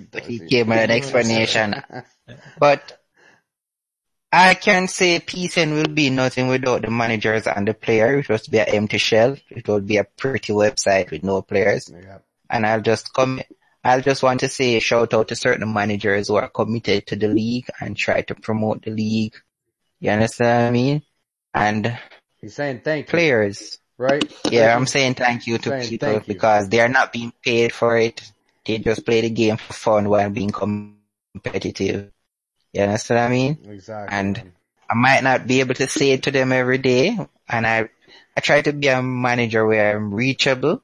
But 0.13 0.27
he 0.27 0.39
Dorsey. 0.39 0.51
gave 0.51 0.69
me 0.69 0.77
an 0.79 0.91
explanation. 0.99 1.75
But 2.59 2.97
I 4.33 4.55
can 4.55 4.87
say 4.87 5.19
PCN 5.19 5.73
will 5.75 5.93
be 5.93 6.11
nothing 6.11 6.47
without 6.47 6.83
the 6.83 6.91
managers 6.91 7.49
and 7.49 7.67
the 7.67 7.75
player. 7.75 8.19
It 8.21 8.29
was 8.29 8.43
to 8.43 8.51
be 8.53 8.61
an 8.61 8.69
empty 8.69 8.99
shell. 8.99 9.37
It 9.51 9.67
will 9.67 9.81
be 9.81 9.97
a 9.97 10.05
pretty 10.05 10.53
website 10.53 11.11
with 11.11 11.25
no 11.25 11.43
players. 11.43 11.91
Yeah. 11.93 12.19
And 12.49 12.65
I'll 12.65 12.81
just 12.81 13.13
come, 13.13 13.41
I'll 13.85 14.01
just 14.03 14.23
want 14.23 14.41
to 14.41 14.49
say 14.49 14.77
a 14.77 14.81
shout 14.81 15.15
out 15.15 15.29
to 15.29 15.37
certain 15.37 15.73
managers 15.73 16.29
who 16.29 16.37
are 16.37 16.49
committed 16.49 17.07
to 17.09 17.17
the 17.17 17.29
league 17.29 17.69
and 17.81 17.97
try 17.97 18.23
to 18.23 18.35
promote 18.35 18.83
the 18.83 18.91
league. 18.91 19.35
You 20.01 20.11
understand 20.11 20.65
what 20.65 20.69
I 20.69 20.71
mean? 20.73 21.03
And 21.55 21.99
He's 22.41 22.55
saying 22.55 22.81
thank 22.85 23.07
you, 23.07 23.11
players. 23.11 23.79
right? 23.99 24.31
Yeah, 24.51 24.61
Thank 24.67 24.77
I'm 24.77 24.81
you. 24.81 24.87
saying 24.87 25.15
thank 25.15 25.47
you 25.47 25.59
to 25.59 25.71
Saying 25.71 25.89
people 25.89 26.21
because 26.27 26.69
they 26.69 26.81
are 26.81 26.89
not 26.89 27.13
being 27.13 27.33
paid 27.45 27.73
for 27.73 27.97
it. 27.99 28.23
They 28.67 28.79
just 28.79 29.05
play 29.05 29.21
the 29.23 29.31
game 29.31 29.57
for 29.57 29.73
fun 29.73 30.09
while 30.09 30.31
being 30.31 30.51
competitive. 30.51 32.11
You 32.73 32.83
understand 32.83 33.19
what 33.19 33.27
I 33.27 33.29
mean? 33.31 33.59
Exactly. 33.69 34.17
and- 34.17 34.53
I 34.91 34.95
might 34.95 35.23
not 35.23 35.47
be 35.47 35.61
able 35.61 35.75
to 35.75 35.87
say 35.89 36.11
it 36.11 36.25
to 36.25 36.31
them 36.33 36.53
every 36.53 36.79
day, 36.79 37.17
and 37.49 37.67
I 37.67 37.89
I 38.37 38.41
try 38.41 38.61
to 38.63 38.73
be 38.73 38.89
a 38.89 39.01
manager 39.01 39.65
where 39.65 39.97
I'm 39.97 40.13
reachable, 40.13 40.83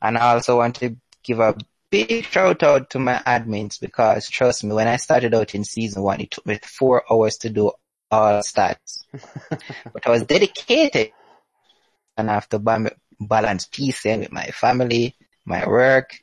and 0.00 0.16
I 0.16 0.34
also 0.34 0.56
want 0.58 0.76
to 0.76 0.96
give 1.24 1.40
a 1.40 1.56
big 1.90 2.24
shout 2.24 2.62
out 2.62 2.90
to 2.90 2.98
my 2.98 3.20
admins 3.26 3.80
because 3.80 4.28
trust 4.28 4.64
me, 4.64 4.74
when 4.74 4.88
I 4.88 4.96
started 4.96 5.34
out 5.34 5.54
in 5.54 5.64
season 5.64 6.02
one, 6.02 6.20
it 6.20 6.30
took 6.30 6.46
me 6.46 6.58
four 6.62 7.04
hours 7.10 7.38
to 7.38 7.50
do 7.50 7.72
all 8.10 8.40
stats, 8.40 9.04
but 9.50 10.06
I 10.06 10.10
was 10.10 10.24
dedicated, 10.24 11.12
and 12.16 12.30
I 12.30 12.34
have 12.34 12.48
to 12.50 12.58
balance 13.20 13.66
peace 13.66 14.04
with 14.04 14.32
my 14.32 14.46
family, 14.46 15.14
my 15.44 15.66
work, 15.66 16.18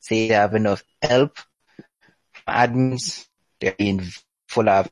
say 0.00 0.30
I 0.30 0.40
have 0.40 0.54
enough 0.54 0.82
help. 1.00 1.38
My 2.46 2.66
admins, 2.66 3.26
they're 3.60 3.74
being 3.78 4.02
full 4.48 4.68
of 4.68 4.90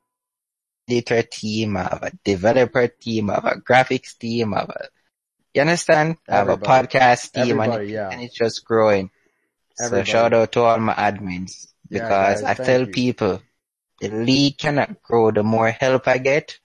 editor 0.89 1.23
team, 1.23 1.77
I 1.77 1.83
have 1.83 2.03
a 2.03 2.13
developer 2.25 2.89
team, 2.89 3.31
I 3.31 3.35
have 3.35 3.45
a 3.45 3.61
graphics 3.61 4.17
team, 4.17 4.55
I 4.55 4.61
have 4.61 4.71
a, 4.71 4.89
you 5.55 5.61
understand? 5.63 6.17
I 6.29 6.37
have 6.37 6.49
a 6.49 6.57
podcast 6.57 7.33
team 7.33 7.61
and, 7.61 7.73
Everybody, 7.73 7.93
yeah. 7.93 8.11
and 8.11 8.23
it's 8.23 8.35
just 8.35 8.65
growing. 8.65 9.11
Everybody. 9.81 10.07
So 10.07 10.13
shout 10.13 10.35
out 10.35 10.53
to 10.53 10.61
all 10.63 10.79
my 10.79 10.95
admins 10.95 11.67
Yeah, 11.91 12.09
because 12.09 12.43
guys, 12.43 12.43
I 12.43 12.55
tell 12.55 12.87
you. 12.87 12.93
people 12.93 13.43
the 14.01 14.09
league 14.11 14.59
cannot 14.59 15.03
grow. 15.03 15.31
The 15.31 15.43
more 15.43 15.71
help 15.71 16.07
I 16.09 16.19
get, 16.19 16.59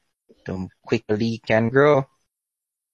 the 0.46 0.68
quicker 0.86 1.18
league 1.18 1.44
can 1.46 1.70
grow. 1.70 2.06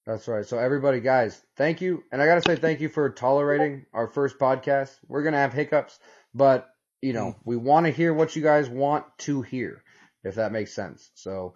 That's 0.06 0.28
right. 0.28 0.46
So 0.46 0.58
everybody, 0.58 1.02
guys, 1.02 1.40
thank 1.56 1.82
you. 1.82 2.04
And 2.12 2.22
I 2.22 2.26
gotta 2.26 2.42
say 2.42 2.56
thank 2.56 2.80
you 2.82 2.90
for 2.90 3.10
tolerating 3.10 3.86
our 3.94 4.08
first 4.08 4.40
podcast. 4.40 4.92
We're 5.08 5.24
gonna 5.24 5.38
have 5.38 5.54
hiccups, 5.54 6.00
but 6.34 6.68
you 7.02 7.14
know, 7.14 7.36
we 7.46 7.56
want 7.56 7.86
to 7.86 7.92
hear 7.92 8.14
what 8.14 8.36
you 8.36 8.42
guys 8.42 8.70
want 8.70 9.06
to 9.20 9.42
hear. 9.42 9.84
if 10.24 10.36
that 10.36 10.52
makes 10.52 10.74
sense. 10.74 11.12
So 11.14 11.56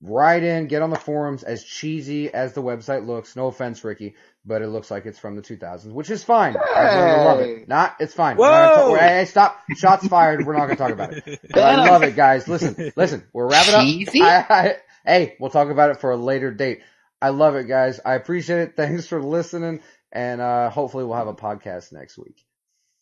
write 0.00 0.42
in, 0.42 0.66
get 0.66 0.80
on 0.82 0.90
the 0.90 0.96
forums, 0.96 1.42
as 1.42 1.62
cheesy 1.64 2.32
as 2.32 2.54
the 2.54 2.62
website 2.62 3.06
looks. 3.06 3.36
No 3.36 3.48
offense, 3.48 3.84
Ricky, 3.84 4.14
but 4.44 4.62
it 4.62 4.68
looks 4.68 4.90
like 4.90 5.04
it's 5.06 5.18
from 5.18 5.36
the 5.36 5.42
2000s, 5.42 5.92
which 5.92 6.10
is 6.10 6.24
fine. 6.24 6.56
I 6.56 7.24
love 7.24 7.40
it. 7.40 7.68
Not, 7.68 7.96
it's 8.00 8.14
fine. 8.14 8.36
We're 8.36 8.48
not 8.50 8.74
gonna 8.76 8.88
Whoa! 8.90 8.96
talk- 8.96 9.00
hey, 9.08 9.24
stop. 9.26 9.60
Shots 9.76 10.06
fired. 10.08 10.46
We're 10.46 10.56
not 10.56 10.66
going 10.66 10.76
to 10.76 10.82
talk 10.82 10.92
about 10.92 11.12
it. 11.12 11.40
But 11.50 11.62
I 11.64 11.88
love 11.90 12.02
it, 12.02 12.16
guys. 12.16 12.48
Listen, 12.48 12.92
listen. 12.96 13.24
We're 13.32 13.48
wrapping 13.48 13.74
up. 13.74 13.82
Cheesy? 13.82 14.22
I, 14.22 14.38
I, 14.48 14.76
hey, 15.04 15.36
we'll 15.40 15.50
talk 15.50 15.68
about 15.70 15.90
it 15.90 16.00
for 16.00 16.10
a 16.12 16.16
later 16.16 16.50
date. 16.50 16.80
I 17.20 17.30
love 17.30 17.56
it, 17.56 17.64
guys. 17.66 18.00
I 18.04 18.14
appreciate 18.14 18.60
it. 18.60 18.76
Thanks 18.76 19.06
for 19.06 19.20
listening, 19.22 19.80
and 20.12 20.40
uh, 20.40 20.70
hopefully 20.70 21.04
we'll 21.04 21.16
have 21.16 21.26
a 21.26 21.34
podcast 21.34 21.92
next 21.92 22.16
week. 22.16 22.44